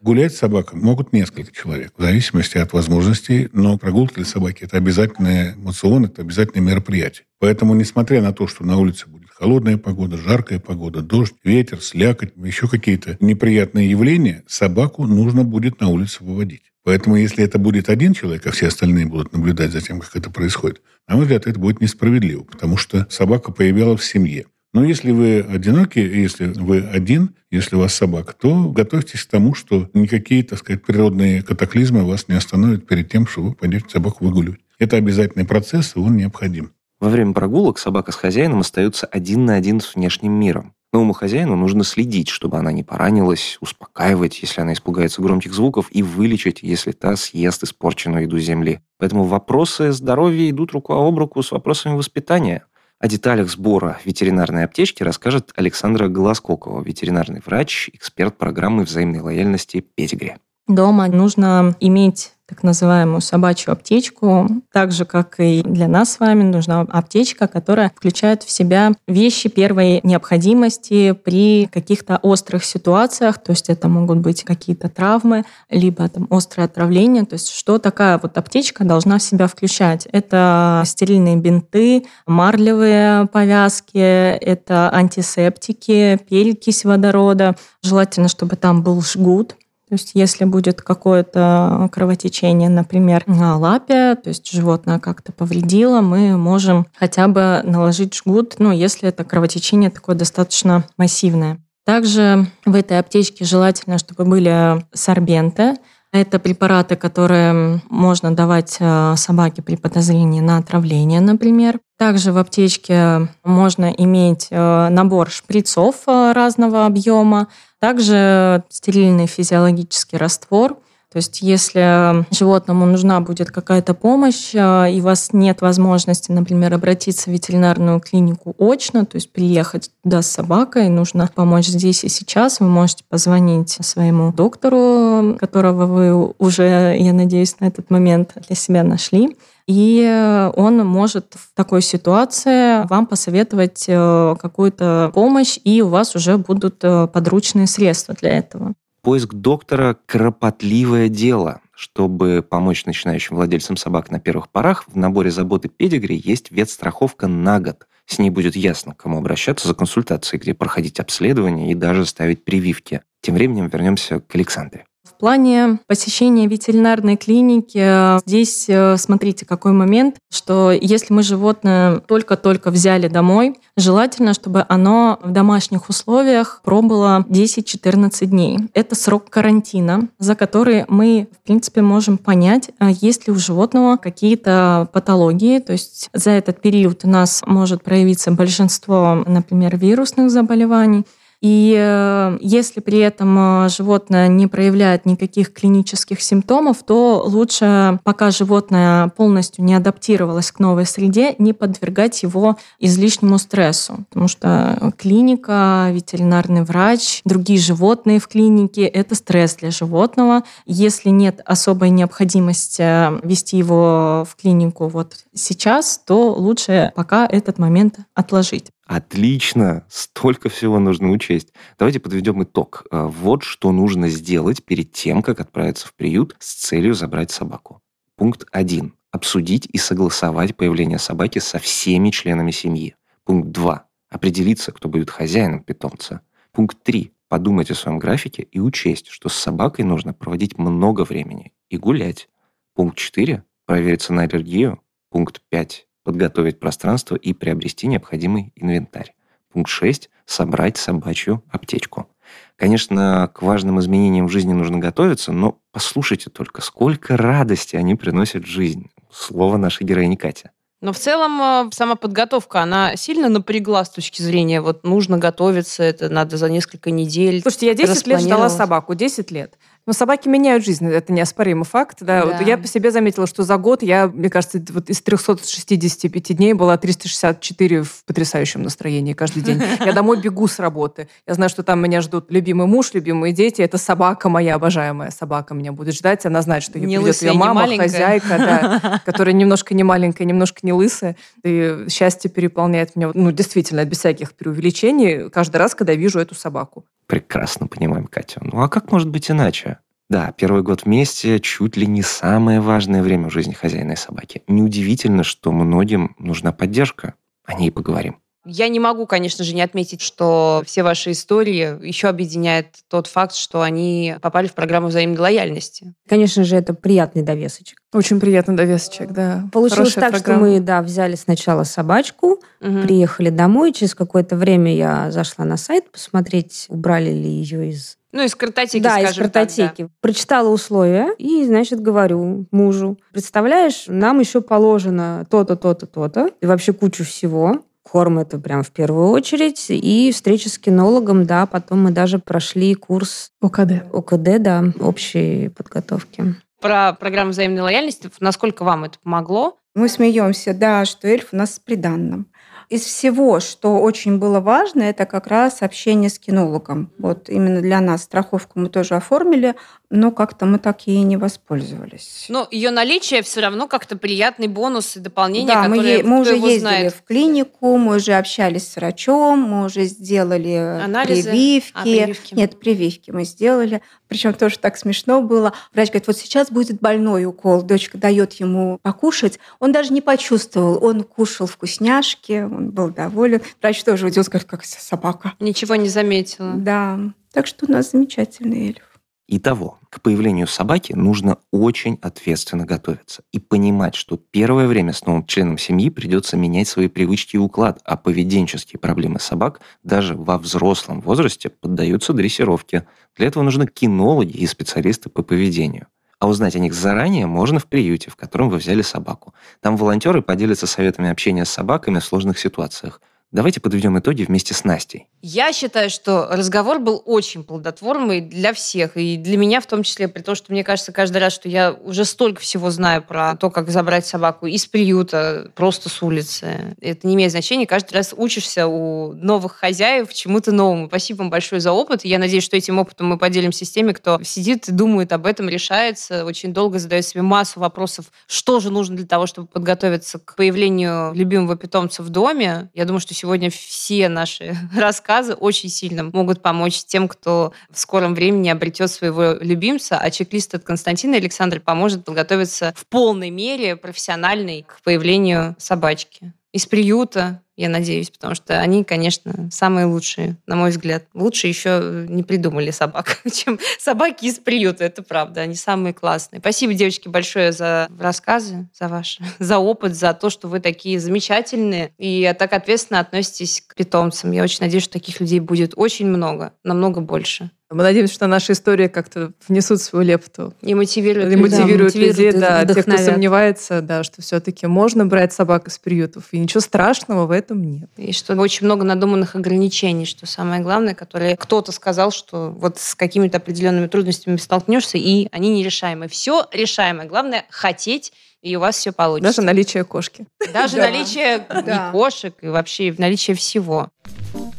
Гулять 0.06 0.34
с 0.34 0.38
собакой 0.38 0.78
могут 0.78 1.12
несколько 1.12 1.52
человек, 1.52 1.90
в 1.96 2.00
зависимости 2.00 2.58
от 2.58 2.72
возможностей, 2.72 3.48
но 3.52 3.76
прогулка 3.76 4.14
для 4.14 4.24
собаки– 4.24 4.58
это 4.62 4.76
обязательный 4.76 5.54
эмоцион, 5.54 6.04
это 6.04 6.22
обязательное 6.22 6.64
мероприятие. 6.64 7.24
Поэтому, 7.40 7.74
несмотря 7.74 8.22
на 8.22 8.32
то, 8.32 8.46
что 8.46 8.64
на 8.64 8.78
улице 8.78 9.08
будет 9.08 9.30
холодная 9.30 9.78
погода, 9.78 10.16
жаркая 10.16 10.60
погода, 10.60 11.02
дождь, 11.02 11.34
ветер, 11.42 11.82
слякоть, 11.82 12.34
еще 12.36 12.68
какие-то 12.68 13.16
неприятные 13.18 13.90
явления, 13.90 14.44
собаку 14.46 15.08
нужно 15.08 15.42
будет 15.42 15.80
на 15.80 15.88
улицу 15.88 16.24
выводить. 16.24 16.72
Поэтому, 16.84 17.16
если 17.16 17.42
это 17.42 17.58
будет 17.58 17.88
один 17.88 18.14
человек, 18.14 18.46
а 18.46 18.52
все 18.52 18.68
остальные 18.68 19.06
будут 19.06 19.32
наблюдать 19.32 19.72
за 19.72 19.80
тем, 19.80 19.98
как 19.98 20.14
это 20.14 20.30
происходит, 20.30 20.82
на 21.08 21.16
мой 21.16 21.24
взгляд, 21.24 21.48
это 21.48 21.58
будет 21.58 21.80
несправедливо, 21.80 22.44
потому 22.44 22.76
что 22.76 23.08
собака 23.10 23.50
появилась 23.50 24.02
в 24.02 24.04
семье. 24.04 24.46
Но 24.76 24.84
если 24.84 25.10
вы 25.10 25.40
одиноки, 25.40 25.98
если 25.98 26.48
вы 26.48 26.80
один, 26.80 27.34
если 27.50 27.76
у 27.76 27.78
вас 27.78 27.94
собака, 27.94 28.34
то 28.38 28.68
готовьтесь 28.68 29.24
к 29.24 29.30
тому, 29.30 29.54
что 29.54 29.88
никакие, 29.94 30.42
так 30.42 30.58
сказать, 30.58 30.84
природные 30.84 31.42
катаклизмы 31.42 32.04
вас 32.04 32.28
не 32.28 32.34
остановят 32.34 32.86
перед 32.86 33.10
тем, 33.10 33.26
что 33.26 33.40
вы 33.40 33.54
пойдете 33.54 33.86
собаку 33.88 34.26
выгуливать. 34.26 34.60
Это 34.78 34.96
обязательный 34.96 35.46
процесс, 35.46 35.96
и 35.96 35.98
он 35.98 36.18
необходим. 36.18 36.72
Во 37.00 37.08
время 37.08 37.32
прогулок 37.32 37.78
собака 37.78 38.12
с 38.12 38.16
хозяином 38.16 38.60
остается 38.60 39.06
один 39.06 39.46
на 39.46 39.54
один 39.54 39.80
с 39.80 39.94
внешним 39.94 40.32
миром. 40.32 40.74
Новому 40.92 41.14
хозяину 41.14 41.56
нужно 41.56 41.82
следить, 41.82 42.28
чтобы 42.28 42.58
она 42.58 42.70
не 42.70 42.82
поранилась, 42.82 43.56
успокаивать, 43.62 44.42
если 44.42 44.60
она 44.60 44.74
испугается 44.74 45.22
громких 45.22 45.54
звуков, 45.54 45.86
и 45.90 46.02
вылечить, 46.02 46.62
если 46.62 46.92
та 46.92 47.16
съест 47.16 47.64
испорченную 47.64 48.24
еду 48.24 48.38
земли. 48.38 48.80
Поэтому 48.98 49.24
вопросы 49.24 49.92
здоровья 49.92 50.50
идут 50.50 50.72
руку 50.72 50.92
об 50.92 51.16
руку 51.16 51.42
с 51.42 51.50
вопросами 51.50 51.96
воспитания. 51.96 52.66
О 53.06 53.08
деталях 53.08 53.48
сбора 53.48 54.00
ветеринарной 54.04 54.64
аптечки 54.64 55.04
расскажет 55.04 55.52
Александра 55.54 56.08
Голоскокова, 56.08 56.82
ветеринарный 56.82 57.40
врач, 57.46 57.88
эксперт 57.92 58.36
программы 58.36 58.82
взаимной 58.82 59.20
лояльности 59.20 59.78
«Педигри». 59.78 60.38
Дома 60.66 61.06
нужно 61.06 61.76
иметь 61.78 62.32
так 62.48 62.62
называемую 62.62 63.20
собачью 63.20 63.72
аптечку. 63.72 64.48
Так 64.72 64.92
же, 64.92 65.04
как 65.04 65.40
и 65.40 65.62
для 65.62 65.88
нас 65.88 66.12
с 66.12 66.20
вами, 66.20 66.44
нужна 66.44 66.82
аптечка, 66.82 67.48
которая 67.48 67.90
включает 67.94 68.44
в 68.44 68.50
себя 68.50 68.92
вещи 69.08 69.48
первой 69.48 70.00
необходимости 70.04 71.12
при 71.12 71.68
каких-то 71.72 72.18
острых 72.22 72.64
ситуациях. 72.64 73.42
То 73.42 73.50
есть 73.50 73.68
это 73.68 73.88
могут 73.88 74.18
быть 74.18 74.44
какие-то 74.44 74.88
травмы, 74.88 75.44
либо 75.70 76.08
там 76.08 76.28
острое 76.30 76.66
отравление. 76.66 77.24
То 77.24 77.34
есть 77.34 77.50
что 77.50 77.78
такая 77.78 78.18
вот 78.22 78.38
аптечка 78.38 78.84
должна 78.84 79.18
в 79.18 79.22
себя 79.22 79.48
включать? 79.48 80.06
Это 80.12 80.82
стерильные 80.86 81.36
бинты, 81.36 82.06
марлевые 82.26 83.26
повязки, 83.26 83.98
это 83.98 84.94
антисептики, 84.94 86.20
перекись 86.28 86.84
водорода. 86.84 87.56
Желательно, 87.82 88.28
чтобы 88.28 88.56
там 88.56 88.82
был 88.82 89.00
жгут, 89.02 89.56
То 89.88 89.94
есть 89.94 90.12
если 90.14 90.44
будет 90.44 90.82
какое-то 90.82 91.88
кровотечение, 91.92 92.68
например, 92.68 93.22
на 93.26 93.56
лапе, 93.56 94.16
то 94.16 94.30
есть 94.30 94.50
животное 94.50 94.98
как-то 94.98 95.30
повредило, 95.30 96.00
мы 96.00 96.36
можем 96.36 96.86
хотя 96.98 97.28
бы 97.28 97.60
наложить 97.62 98.14
жгут, 98.14 98.56
ну, 98.58 98.72
если 98.72 99.08
это 99.08 99.22
кровотечение 99.22 99.90
такое 99.90 100.16
достаточно 100.16 100.84
массивное. 100.96 101.60
Также 101.84 102.48
в 102.64 102.74
этой 102.74 102.98
аптечке 102.98 103.44
желательно, 103.44 103.98
чтобы 103.98 104.24
были 104.24 104.84
сорбенты. 104.92 105.76
Это 106.12 106.38
препараты, 106.40 106.96
которые 106.96 107.80
можно 107.88 108.34
давать 108.34 108.76
э, 108.80 109.14
собаке 109.16 109.62
при 109.62 109.76
подозрении 109.76 110.40
на 110.40 110.58
отравление, 110.58 111.20
например. 111.20 111.78
Также 111.98 112.32
в 112.32 112.38
аптечке 112.38 113.28
можно 113.44 113.86
иметь 113.86 114.48
э, 114.50 114.88
набор 114.88 115.30
шприцов 115.30 116.02
э, 116.06 116.32
разного 116.32 116.86
объема, 116.86 117.48
также 117.80 118.64
стерильный 118.68 119.26
физиологический 119.26 120.18
раствор. 120.18 120.78
То 121.12 121.18
есть 121.18 121.40
если 121.40 122.26
животному 122.34 122.84
нужна 122.84 123.20
будет 123.20 123.50
какая-то 123.50 123.94
помощь, 123.94 124.54
э, 124.54 124.92
и 124.92 125.00
у 125.00 125.04
вас 125.04 125.32
нет 125.32 125.62
возможности, 125.62 126.30
например, 126.32 126.74
обратиться 126.74 127.30
в 127.30 127.32
ветеринарную 127.32 128.00
клинику 128.00 128.54
очно, 128.58 129.06
то 129.06 129.16
есть 129.16 129.32
приехать 129.32 129.90
туда 130.02 130.20
с 130.20 130.30
собакой, 130.30 130.88
нужно 130.88 131.30
помочь 131.34 131.68
здесь 131.68 132.04
и 132.04 132.08
сейчас, 132.08 132.60
вы 132.60 132.66
можете 132.66 133.04
позвонить 133.08 133.78
своему 133.80 134.32
доктору, 134.32 135.36
которого 135.40 135.86
вы 135.86 136.34
уже, 136.38 136.96
я 136.98 137.12
надеюсь, 137.14 137.60
на 137.60 137.66
этот 137.66 137.88
момент 137.88 138.32
для 138.46 138.56
себя 138.56 138.82
нашли. 138.82 139.36
И 139.66 140.50
он 140.54 140.86
может 140.86 141.34
в 141.34 141.54
такой 141.54 141.82
ситуации 141.82 142.86
вам 142.88 143.06
посоветовать 143.06 143.86
э, 143.88 144.36
какую-то 144.40 145.10
помощь, 145.12 145.58
и 145.64 145.82
у 145.82 145.88
вас 145.88 146.14
уже 146.14 146.38
будут 146.38 146.84
э, 146.84 147.08
подручные 147.08 147.66
средства 147.66 148.14
для 148.14 148.38
этого. 148.38 148.74
Поиск 149.02 149.34
доктора– 149.34 149.96
кропотливое 150.06 151.08
дело. 151.08 151.60
Чтобы 151.74 152.44
помочь 152.48 152.86
начинающим 152.86 153.36
владельцам 153.36 153.76
собак 153.76 154.10
на 154.10 154.18
первых 154.18 154.48
порах, 154.48 154.84
в 154.86 154.96
наборе 154.96 155.30
заботы 155.30 155.68
педигри 155.68 156.20
есть 156.24 156.50
ветстраховка 156.50 157.26
на 157.26 157.60
год. 157.60 157.86
С 158.06 158.18
ней 158.18 158.30
будет 158.30 158.56
ясно, 158.56 158.94
к 158.94 159.02
кому 159.02 159.18
обращаться 159.18 159.68
за 159.68 159.74
консультацией, 159.74 160.40
где 160.40 160.54
проходить 160.54 161.00
обследование 161.00 161.72
и 161.72 161.74
даже 161.74 162.06
ставить 162.06 162.44
прививки. 162.44 163.02
Тем 163.20 163.34
временем 163.34 163.68
вернемся 163.68 164.20
к 164.20 164.34
Александре. 164.34 164.86
В 165.06 165.14
плане 165.18 165.78
посещения 165.86 166.48
ветеринарной 166.48 167.16
клиники 167.16 167.78
э, 167.80 168.18
здесь 168.26 168.66
э, 168.68 168.96
смотрите 168.96 169.46
какой 169.46 169.70
момент, 169.70 170.16
что 170.32 170.72
если 170.72 171.14
мы 171.14 171.22
животное 171.22 172.00
только-только 172.00 172.72
взяли 172.72 173.06
домой, 173.06 173.56
желательно, 173.76 174.34
чтобы 174.34 174.66
оно 174.68 175.20
в 175.22 175.30
домашних 175.30 175.88
условиях 175.88 176.60
пробыло 176.64 177.24
10-14 177.28 178.26
дней. 178.26 178.58
Это 178.74 178.96
срок 178.96 179.30
карантина, 179.30 180.08
за 180.18 180.34
который 180.34 180.84
мы, 180.88 181.28
в 181.30 181.46
принципе, 181.46 181.82
можем 181.82 182.18
понять, 182.18 182.70
э, 182.80 182.88
есть 183.00 183.28
ли 183.28 183.32
у 183.32 183.36
животного 183.36 183.98
какие-то 183.98 184.88
патологии. 184.92 185.60
То 185.60 185.72
есть 185.72 186.10
за 186.14 186.32
этот 186.32 186.60
период 186.60 187.04
у 187.04 187.08
нас 187.08 187.44
может 187.46 187.84
проявиться 187.84 188.32
большинство, 188.32 189.22
например, 189.24 189.76
вирусных 189.76 190.30
заболеваний. 190.30 191.04
И 191.40 191.76
э, 191.78 192.38
если 192.40 192.80
при 192.80 192.98
этом 192.98 193.66
э, 193.66 193.68
животное 193.68 194.28
не 194.28 194.46
проявляет 194.46 195.04
никаких 195.04 195.52
клинических 195.52 196.22
симптомов, 196.22 196.82
то 196.82 197.22
лучше, 197.26 198.00
пока 198.04 198.30
животное 198.30 199.08
полностью 199.08 199.64
не 199.64 199.74
адаптировалось 199.74 200.50
к 200.50 200.58
новой 200.60 200.86
среде, 200.86 201.34
не 201.38 201.52
подвергать 201.52 202.22
его 202.22 202.56
излишнему 202.78 203.38
стрессу. 203.38 204.04
Потому 204.08 204.28
что 204.28 204.92
клиника, 204.96 205.88
ветеринарный 205.92 206.62
врач, 206.62 207.20
другие 207.24 207.58
животные 207.58 208.18
в 208.18 208.28
клинике— 208.28 208.82
это 208.86 209.14
стресс 209.14 209.56
для 209.56 209.70
животного. 209.70 210.42
Если 210.64 211.10
нет 211.10 211.40
особой 211.44 211.90
необходимости 211.90 213.26
вести 213.26 213.58
его 213.58 214.26
в 214.28 214.36
клинику 214.40 214.88
вот 214.88 215.14
сейчас, 215.34 216.00
то 216.06 216.32
лучше 216.32 216.92
пока 216.94 217.26
этот 217.26 217.58
момент 217.58 217.98
отложить. 218.14 218.70
Отлично, 218.86 219.84
столько 219.88 220.48
всего 220.48 220.78
нужно 220.78 221.10
учесть. 221.10 221.52
Давайте 221.76 221.98
подведем 221.98 222.44
итог. 222.44 222.86
А, 222.92 223.08
вот 223.08 223.42
что 223.42 223.72
нужно 223.72 224.08
сделать 224.08 224.64
перед 224.64 224.92
тем, 224.92 225.24
как 225.24 225.40
отправиться 225.40 225.88
в 225.88 225.94
приют 225.94 226.36
с 226.38 226.54
целью 226.54 226.94
забрать 226.94 227.32
собаку. 227.32 227.82
Пункт 228.14 228.46
1. 228.52 228.94
Обсудить 229.10 229.66
и 229.66 229.76
согласовать 229.76 230.56
появление 230.56 231.00
собаки 231.00 231.40
со 231.40 231.58
всеми 231.58 232.10
членами 232.10 232.52
семьи. 232.52 232.94
Пункт 233.24 233.50
2. 233.50 233.84
Определиться, 234.08 234.70
кто 234.70 234.88
будет 234.88 235.10
хозяином 235.10 235.64
питомца. 235.64 236.20
Пункт 236.52 236.80
3. 236.84 237.12
Подумать 237.28 237.72
о 237.72 237.74
своем 237.74 237.98
графике 237.98 238.44
и 238.52 238.60
учесть, 238.60 239.08
что 239.08 239.28
с 239.28 239.34
собакой 239.34 239.84
нужно 239.84 240.14
проводить 240.14 240.58
много 240.58 241.04
времени 241.04 241.52
и 241.70 241.76
гулять. 241.76 242.28
Пункт 242.72 242.98
4. 242.98 243.42
Провериться 243.64 244.12
на 244.12 244.22
аллергию. 244.22 244.80
Пункт 245.10 245.42
5 245.48 245.85
подготовить 246.06 246.60
пространство 246.60 247.16
и 247.16 247.32
приобрести 247.32 247.88
необходимый 247.88 248.52
инвентарь. 248.54 249.12
Пункт 249.52 249.68
6– 249.68 250.08
собрать 250.24 250.76
собачью 250.76 251.42
аптечку. 251.50 252.08
Конечно, 252.54 253.28
к 253.34 253.42
важным 253.42 253.80
изменениям 253.80 254.28
в 254.28 254.30
жизни 254.30 254.52
нужно 254.52 254.78
готовиться, 254.78 255.32
но 255.32 255.58
послушайте 255.72 256.30
только, 256.30 256.62
сколько 256.62 257.16
радости 257.16 257.74
они 257.74 257.96
приносят 257.96 258.44
в 258.44 258.48
жизнь. 258.48 258.88
Слово 259.10 259.56
нашей 259.56 259.84
героини 259.84 260.14
Катя. 260.14 260.52
Но 260.80 260.92
в 260.92 260.98
целом 260.98 261.40
э, 261.40 261.70
сама 261.72 261.96
подготовка, 261.96 262.60
она 262.60 262.94
сильно 262.96 263.28
напрягла 263.28 263.84
с 263.84 263.90
точки 263.90 264.22
зрения, 264.22 264.60
вот 264.60 264.84
нужно 264.84 265.18
готовиться, 265.18 265.82
это 265.82 266.08
надо 266.08 266.36
за 266.36 266.48
несколько 266.48 266.92
недель. 266.92 267.40
Слушайте, 267.42 267.66
я 267.66 267.74
10 267.74 268.06
лет 268.06 268.20
ждала 268.20 268.48
собаку, 268.48 268.94
10 268.94 269.30
лет. 269.32 269.58
Но 269.86 269.92
собаки 269.92 270.28
меняют 270.28 270.64
жизнь, 270.64 270.86
это 270.86 271.12
неоспоримый 271.12 271.64
факт. 271.64 271.98
Да. 272.00 272.24
Да. 272.24 272.26
Вот 272.26 272.46
я 272.46 272.58
по 272.58 272.66
себе 272.66 272.90
заметила, 272.90 273.26
что 273.26 273.44
за 273.44 273.56
год 273.56 273.82
я, 273.82 274.08
мне 274.08 274.28
кажется, 274.28 274.60
вот 274.70 274.90
из 274.90 275.00
365 275.00 276.36
дней 276.36 276.54
была 276.54 276.76
364 276.76 277.82
в 277.82 278.04
потрясающем 278.04 278.62
настроении 278.62 279.12
каждый 279.12 279.42
день. 279.42 279.62
Я 279.84 279.92
домой 279.92 280.20
бегу 280.20 280.48
с 280.48 280.58
работы. 280.58 281.08
Я 281.26 281.34
знаю, 281.34 281.50
что 281.50 281.62
там 281.62 281.80
меня 281.80 282.00
ждут 282.00 282.30
любимый 282.30 282.66
муж, 282.66 282.94
любимые 282.94 283.32
дети. 283.32 283.62
Это 283.62 283.78
собака 283.78 284.28
моя, 284.28 284.56
обожаемая 284.56 285.10
собака 285.10 285.54
меня 285.54 285.72
будет 285.72 285.94
ждать. 285.94 286.26
Она 286.26 286.42
знает, 286.42 286.62
что 286.62 286.78
не 286.80 286.96
придет 286.98 287.22
ее 287.22 287.32
мама, 287.32 287.66
хозяйка, 287.76 288.38
да, 288.38 289.02
которая 289.04 289.34
немножко 289.34 289.74
не 289.74 289.84
маленькая, 289.84 290.24
немножко 290.24 290.60
не 290.62 290.72
лысая. 290.72 291.16
И 291.44 291.86
счастье 291.88 292.30
переполняет 292.30 292.96
меня, 292.96 293.12
ну, 293.14 293.30
действительно, 293.30 293.84
без 293.84 293.98
всяких 293.98 294.32
преувеличений, 294.32 295.30
каждый 295.30 295.56
раз, 295.58 295.74
когда 295.74 295.94
вижу 295.94 296.18
эту 296.18 296.34
собаку. 296.34 296.84
Прекрасно 297.06 297.68
понимаем, 297.68 298.06
Катя. 298.06 298.40
Ну 298.42 298.62
а 298.62 298.68
как 298.68 298.90
может 298.90 299.08
быть 299.08 299.30
иначе? 299.30 299.78
Да, 300.08 300.32
первый 300.32 300.62
год 300.62 300.84
вместе 300.84 301.40
чуть 301.40 301.76
ли 301.76 301.86
не 301.86 302.02
самое 302.02 302.60
важное 302.60 303.02
время 303.02 303.28
в 303.28 303.32
жизни 303.32 303.52
хозяина 303.52 303.92
и 303.92 303.96
собаки. 303.96 304.42
Неудивительно, 304.46 305.24
что 305.24 305.50
многим 305.50 306.14
нужна 306.18 306.52
поддержка. 306.52 307.14
О 307.44 307.54
ней 307.54 307.70
поговорим. 307.72 308.20
Я 308.46 308.68
не 308.68 308.78
могу, 308.78 309.06
конечно 309.06 309.44
же, 309.44 309.54
не 309.54 309.62
отметить, 309.62 310.00
что 310.00 310.62
все 310.64 310.84
ваши 310.84 311.10
истории 311.10 311.84
еще 311.84 312.08
объединяет 312.08 312.68
тот 312.88 313.08
факт, 313.08 313.34
что 313.34 313.62
они 313.62 314.14
попали 314.22 314.46
в 314.46 314.54
программу 314.54 314.86
взаимной 314.88 315.18
лояльности. 315.18 315.94
Конечно 316.08 316.44
же, 316.44 316.54
это 316.54 316.72
приятный 316.72 317.22
довесочек. 317.22 317.78
Очень 317.92 318.20
приятный 318.20 318.54
довесочек, 318.54 319.10
да. 319.10 319.48
Получилось 319.52 319.94
Хорошая 319.94 320.12
так, 320.12 320.22
программа. 320.22 320.46
что 320.46 320.54
мы, 320.54 320.60
да, 320.60 320.82
взяли 320.82 321.16
сначала 321.16 321.64
собачку, 321.64 322.40
угу. 322.60 322.82
приехали 322.82 323.30
домой, 323.30 323.72
через 323.72 323.94
какое-то 323.94 324.36
время 324.36 324.74
я 324.74 325.10
зашла 325.10 325.44
на 325.44 325.56
сайт 325.56 325.90
посмотреть, 325.90 326.66
убрали 326.68 327.10
ли 327.10 327.28
ее 327.28 327.70
из 327.70 327.96
ну, 328.16 328.22
из 328.22 328.34
картотеки, 328.34 328.82
Да, 328.82 328.98
из 328.98 329.14
картотеки. 329.14 329.82
Так, 329.82 329.88
да. 329.88 329.94
Прочитала 330.00 330.48
условия 330.48 331.08
и, 331.18 331.44
значит, 331.44 331.80
говорю 331.80 332.46
мужу, 332.50 332.98
представляешь, 333.12 333.84
нам 333.88 334.20
еще 334.20 334.40
положено 334.40 335.26
то-то, 335.28 335.54
то-то, 335.54 335.86
то-то, 335.86 336.30
и 336.40 336.46
вообще 336.46 336.72
кучу 336.72 337.04
всего. 337.04 337.62
Корм 337.90 338.18
это 338.18 338.38
прям 338.38 338.62
в 338.62 338.70
первую 338.70 339.10
очередь. 339.10 339.66
И 339.68 340.10
встреча 340.12 340.48
с 340.48 340.58
кинологом, 340.58 341.24
да, 341.24 341.46
потом 341.46 341.84
мы 341.84 341.92
даже 341.92 342.18
прошли 342.18 342.74
курс 342.74 343.30
ОКД. 343.40 343.84
ОКД, 343.92 344.42
да, 344.42 344.64
общей 344.80 345.48
подготовки. 345.50 346.34
Про 346.60 346.94
программу 346.94 347.30
взаимной 347.30 347.62
лояльности, 347.62 348.10
насколько 348.18 348.64
вам 348.64 348.84
это 348.84 348.98
помогло? 348.98 349.58
Мы 349.74 349.88
смеемся, 349.88 350.52
да, 350.52 350.84
что 350.84 351.06
эльф 351.06 351.28
у 351.32 351.36
нас 351.36 351.54
с 351.54 351.58
приданным. 351.60 352.28
Из 352.68 352.82
всего, 352.82 353.38
что 353.38 353.78
очень 353.78 354.18
было 354.18 354.40
важно, 354.40 354.82
это 354.82 355.06
как 355.06 355.28
раз 355.28 355.62
общение 355.62 356.10
с 356.10 356.18
кинологом. 356.18 356.90
Вот 356.98 357.28
именно 357.28 357.60
для 357.60 357.80
нас 357.80 358.02
страховку 358.02 358.58
мы 358.58 358.68
тоже 358.68 358.96
оформили, 358.96 359.54
но 359.90 360.10
как-то 360.10 360.46
мы 360.46 360.58
так 360.58 360.86
ей 360.86 361.02
не 361.02 361.16
воспользовались. 361.16 362.26
Но 362.28 362.48
ее 362.50 362.70
наличие 362.70 363.22
все 363.22 363.40
равно 363.40 363.68
как-то 363.68 363.96
приятный 363.96 364.48
бонус 364.48 364.96
и 364.96 365.00
дополнение, 365.00 365.54
да, 365.54 365.64
которые, 365.64 366.02
мы, 366.02 366.08
мы 366.08 366.20
уже 366.20 366.34
ездили 366.34 366.58
знает. 366.58 366.94
в 366.94 367.02
клинику, 367.02 367.76
мы 367.76 367.96
уже 367.96 368.14
общались 368.14 368.68
с 368.68 368.76
врачом, 368.76 369.40
мы 369.40 369.66
уже 369.66 369.84
сделали 369.84 370.80
Анализы? 370.82 371.30
прививки. 371.30 371.72
А, 371.74 371.82
прививки. 371.82 372.34
Нет, 372.34 372.58
прививки 372.58 373.10
мы 373.12 373.24
сделали. 373.24 373.80
Причем 374.08 374.34
тоже 374.34 374.58
так 374.58 374.76
смешно 374.76 375.22
было. 375.22 375.52
Врач 375.72 375.88
говорит, 375.88 376.06
вот 376.06 376.16
сейчас 376.16 376.50
будет 376.50 376.80
больной 376.80 377.24
укол. 377.24 377.62
Дочка 377.62 377.98
дает 377.98 378.34
ему 378.34 378.78
покушать. 378.82 379.38
Он 379.60 379.72
даже 379.72 379.92
не 379.92 380.00
почувствовал. 380.00 380.84
Он 380.84 381.02
кушал 381.04 381.46
вкусняшки, 381.46 382.42
он 382.42 382.70
был 382.70 382.90
доволен. 382.90 383.40
Врач 383.60 383.84
тоже 383.84 384.06
удивился, 384.06 384.30
говорит, 384.30 384.48
как 384.48 384.64
собака. 384.64 385.34
Ничего 385.38 385.76
не 385.76 385.88
заметила. 385.88 386.54
Да. 386.54 386.98
Так 387.32 387.46
что 387.46 387.66
у 387.66 387.70
нас 387.70 387.90
замечательный 387.90 388.68
эльф. 388.68 388.95
Итого, 389.28 389.80
к 389.90 390.02
появлению 390.02 390.46
собаки 390.46 390.92
нужно 390.92 391.38
очень 391.50 391.98
ответственно 392.00 392.64
готовиться 392.64 393.24
и 393.32 393.40
понимать, 393.40 393.96
что 393.96 394.16
первое 394.16 394.68
время 394.68 394.92
с 394.92 395.04
новым 395.04 395.26
членом 395.26 395.58
семьи 395.58 395.90
придется 395.90 396.36
менять 396.36 396.68
свои 396.68 396.86
привычки 396.86 397.34
и 397.34 397.38
уклад, 397.38 397.80
а 397.84 397.96
поведенческие 397.96 398.78
проблемы 398.78 399.18
собак 399.18 399.60
даже 399.82 400.14
во 400.14 400.38
взрослом 400.38 401.00
возрасте 401.00 401.48
поддаются 401.48 402.12
дрессировке. 402.12 402.86
Для 403.16 403.26
этого 403.26 403.42
нужны 403.42 403.66
кинологи 403.66 404.36
и 404.36 404.46
специалисты 404.46 405.10
по 405.10 405.24
поведению. 405.24 405.88
А 406.20 406.28
узнать 406.28 406.54
о 406.54 406.60
них 406.60 406.72
заранее 406.72 407.26
можно 407.26 407.58
в 407.58 407.66
приюте, 407.66 408.10
в 408.10 408.16
котором 408.16 408.48
вы 408.48 408.58
взяли 408.58 408.82
собаку. 408.82 409.34
Там 409.60 409.76
волонтеры 409.76 410.22
поделятся 410.22 410.68
советами 410.68 411.10
общения 411.10 411.44
с 411.44 411.50
собаками 411.50 411.98
в 411.98 412.04
сложных 412.04 412.38
ситуациях– 412.38 413.00
Давайте 413.32 413.60
подведем 413.60 413.98
итоги 413.98 414.22
вместе 414.22 414.54
с 414.54 414.62
Настей. 414.62 415.08
Я 415.20 415.52
считаю, 415.52 415.90
что 415.90 416.28
разговор 416.30 416.78
был 416.78 417.02
очень 417.04 417.42
плодотворный 417.42 418.20
для 418.20 418.52
всех, 418.52 418.96
и 418.96 419.16
для 419.16 419.36
меня 419.36 419.60
в 419.60 419.66
том 419.66 419.82
числе, 419.82 420.06
при 420.06 420.22
том, 420.22 420.36
что 420.36 420.52
мне 420.52 420.62
кажется 420.62 420.92
каждый 420.92 421.18
раз, 421.18 421.32
что 421.32 421.48
я 421.48 421.72
уже 421.72 422.04
столько 422.04 422.40
всего 422.40 422.70
знаю 422.70 423.02
про 423.02 423.34
то, 423.34 423.50
как 423.50 423.68
забрать 423.68 424.06
собаку 424.06 424.46
из 424.46 424.66
приюта, 424.66 425.50
просто 425.56 425.88
с 425.88 426.00
улицы. 426.02 426.76
Это 426.80 427.04
не 427.04 427.14
имеет 427.16 427.32
значения, 427.32 427.66
каждый 427.66 427.94
раз 427.94 428.14
учишься 428.16 428.68
у 428.68 429.12
новых 429.14 429.56
хозяев 429.56 430.14
чему-то 430.14 430.52
новому. 430.52 430.86
Спасибо 430.86 431.18
вам 431.18 431.30
большое 431.30 431.60
за 431.60 431.72
опыт. 431.72 432.04
Я 432.04 432.20
надеюсь, 432.20 432.44
что 432.44 432.56
этим 432.56 432.78
опытом 432.78 433.08
мы 433.08 433.18
поделимся 433.18 433.64
с 433.64 433.70
теми, 433.70 433.90
кто 433.90 434.22
сидит 434.22 434.66
думает 434.68 435.12
об 435.12 435.26
этом, 435.26 435.48
решается, 435.48 436.24
очень 436.24 436.52
долго 436.52 436.78
задает 436.78 437.04
себе 437.04 437.22
массу 437.22 437.58
вопросов, 437.58 438.06
что 438.28 438.60
же 438.60 438.70
нужно 438.70 438.94
для 438.94 439.06
того, 439.06 439.26
чтобы 439.26 439.48
подготовиться 439.48 440.20
к 440.20 440.36
появлению 440.36 441.12
любимого 441.12 441.56
питомца 441.56 442.04
в 442.04 442.10
доме. 442.10 442.70
Я 442.72 442.84
думаю, 442.84 443.00
что 443.00 443.15
сегодня 443.16 443.50
все 443.50 444.08
наши 444.08 444.56
рассказы 444.76 445.34
очень 445.34 445.68
сильно 445.68 446.04
могут 446.04 446.42
помочь 446.42 446.84
тем, 446.84 447.08
кто 447.08 447.52
в 447.70 447.78
скором 447.78 448.14
времени 448.14 448.48
обретет 448.48 448.90
своего 448.90 449.32
любимца, 449.40 449.98
а 449.98 450.10
чек-лист 450.10 450.54
от 450.54 450.64
Константина 450.64 451.16
Александра 451.16 451.60
поможет 451.60 452.04
подготовиться 452.04 452.72
в 452.76 452.86
полной 452.86 453.30
мере 453.30 453.76
профессиональной 453.76 454.62
к 454.62 454.80
появлению 454.82 455.56
собачки. 455.58 456.32
Из 456.52 456.66
приюта, 456.66 457.42
я 457.56 457.68
надеюсь, 457.68 458.10
потому 458.10 458.34
что 458.34 458.60
они, 458.60 458.84
конечно, 458.84 459.48
самые 459.50 459.86
лучшие, 459.86 460.36
на 460.46 460.56
мой 460.56 460.70
взгляд. 460.70 461.04
Лучше 461.14 461.46
еще 461.46 462.06
не 462.08 462.22
придумали 462.22 462.70
собак, 462.70 463.20
чем 463.32 463.58
собаки 463.78 464.26
из 464.26 464.38
приюта, 464.38 464.84
это 464.84 465.02
правда. 465.02 465.40
Они 465.40 465.54
самые 465.54 465.94
классные. 465.94 466.40
Спасибо, 466.40 466.74
девочки, 466.74 467.08
большое 467.08 467.52
за 467.52 467.88
рассказы, 467.98 468.68
за 468.78 468.88
ваши, 468.88 469.24
за 469.38 469.58
опыт, 469.58 469.96
за 469.96 470.12
то, 470.12 470.30
что 470.30 470.48
вы 470.48 470.60
такие 470.60 471.00
замечательные 471.00 471.92
и 471.98 472.34
так 472.38 472.52
ответственно 472.52 473.00
относитесь 473.00 473.62
к 473.66 473.74
питомцам. 473.74 474.32
Я 474.32 474.42
очень 474.42 474.58
надеюсь, 474.60 474.84
что 474.84 474.94
таких 474.94 475.20
людей 475.20 475.40
будет 475.40 475.72
очень 475.76 476.06
много, 476.06 476.52
намного 476.62 477.00
больше. 477.00 477.50
Мы 477.68 477.82
надеемся, 477.82 478.14
что 478.14 478.28
наши 478.28 478.52
истории 478.52 478.86
как-то 478.86 479.32
внесут 479.48 479.80
свою 479.80 480.06
лепту. 480.06 480.54
И 480.62 480.72
мотивируют, 480.74 481.32
и 481.32 481.36
мотивируют 481.36 481.94
да, 481.94 481.98
людей, 481.98 482.32
да, 482.32 482.62
вдохновят. 482.62 482.74
тех, 482.74 482.84
кто 482.84 482.96
сомневается, 482.98 483.80
да, 483.80 484.04
что 484.04 484.22
все-таки 484.22 484.68
можно 484.68 485.04
брать 485.04 485.32
собак 485.32 485.66
из 485.66 485.76
приютов, 485.78 486.28
и 486.30 486.38
ничего 486.38 486.60
страшного 486.60 487.26
в 487.26 487.32
этом 487.32 487.45
нет. 487.54 487.90
И 487.96 488.12
что 488.12 488.34
очень 488.36 488.66
много 488.66 488.84
надуманных 488.84 489.36
ограничений, 489.36 490.04
что 490.06 490.26
самое 490.26 490.62
главное, 490.62 490.94
которые 490.94 491.36
кто-то 491.36 491.72
сказал, 491.72 492.10
что 492.10 492.50
вот 492.50 492.78
с 492.78 492.94
какими-то 492.94 493.38
определенными 493.38 493.86
трудностями 493.86 494.36
столкнешься, 494.36 494.98
и 494.98 495.28
они 495.32 495.50
нерешаемы. 495.50 496.08
Все 496.08 496.46
решаемое. 496.52 497.06
Главное 497.06 497.44
хотеть 497.50 498.12
и 498.42 498.54
у 498.54 498.60
вас 498.60 498.76
все 498.76 498.92
получится. 498.92 499.28
Даже 499.36 499.42
наличие 499.46 499.84
кошки. 499.84 500.26
Даже 500.52 500.76
Да. 500.76 500.82
наличие 500.90 501.38
Да. 501.48 501.88
и 501.88 501.92
кошек, 501.92 502.34
и 502.42 502.48
вообще 502.48 502.94
наличие 502.96 503.34
всего. 503.36 503.88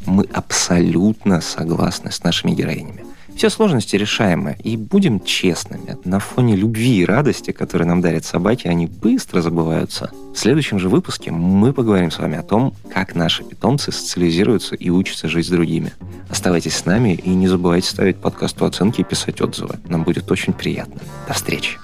Мы 0.06 0.26
абсолютно 0.34 1.40
согласны 1.42 2.12
с 2.12 2.24
нашими 2.24 2.52
героинями. 2.52 3.06
Все 3.38 3.52
сложности 3.52 3.96
решаемы, 3.96 4.58
и 4.64 4.76
будем 4.78 5.20
честными, 5.20 5.96
на 6.06 6.20
фоне 6.20 6.56
любви 6.56 7.02
и 7.02 7.06
радости, 7.06 7.52
которые 7.52 7.88
нам 7.88 8.02
дарят 8.02 8.26
собаки, 8.26 8.68
они 8.68 8.88
быстро 8.88 9.44
забываются. 9.44 10.10
В 10.34 10.40
следующем 10.40 10.80
же 10.80 10.90
выпуске 10.90 11.30
мы 11.30 11.72
поговорим 11.72 12.10
с 12.10 12.18
вами 12.18 12.36
о 12.36 12.42
том, 12.42 12.74
как 12.92 13.14
наши 13.14 13.44
питомцы 13.44 13.92
социализируются 13.92 14.74
и 14.74 14.90
учатся 14.90 15.28
жить 15.28 15.46
с 15.46 15.50
другими. 15.50 15.94
Оставайтесь 16.30 16.78
с 16.78 16.86
нами 16.86 17.14
и 17.14 17.30
не 17.30 17.48
забывайте 17.48 17.88
ставить 17.88 18.18
подкасту 18.18 18.66
оценки 18.66 19.02
и 19.02 19.04
писать 19.04 19.40
отзывы. 19.40 19.76
Нам 19.88 20.04
будет 20.04 20.32
очень 20.32 20.54
приятно. 20.54 21.00
До 21.28 21.36
встречи! 21.36 21.78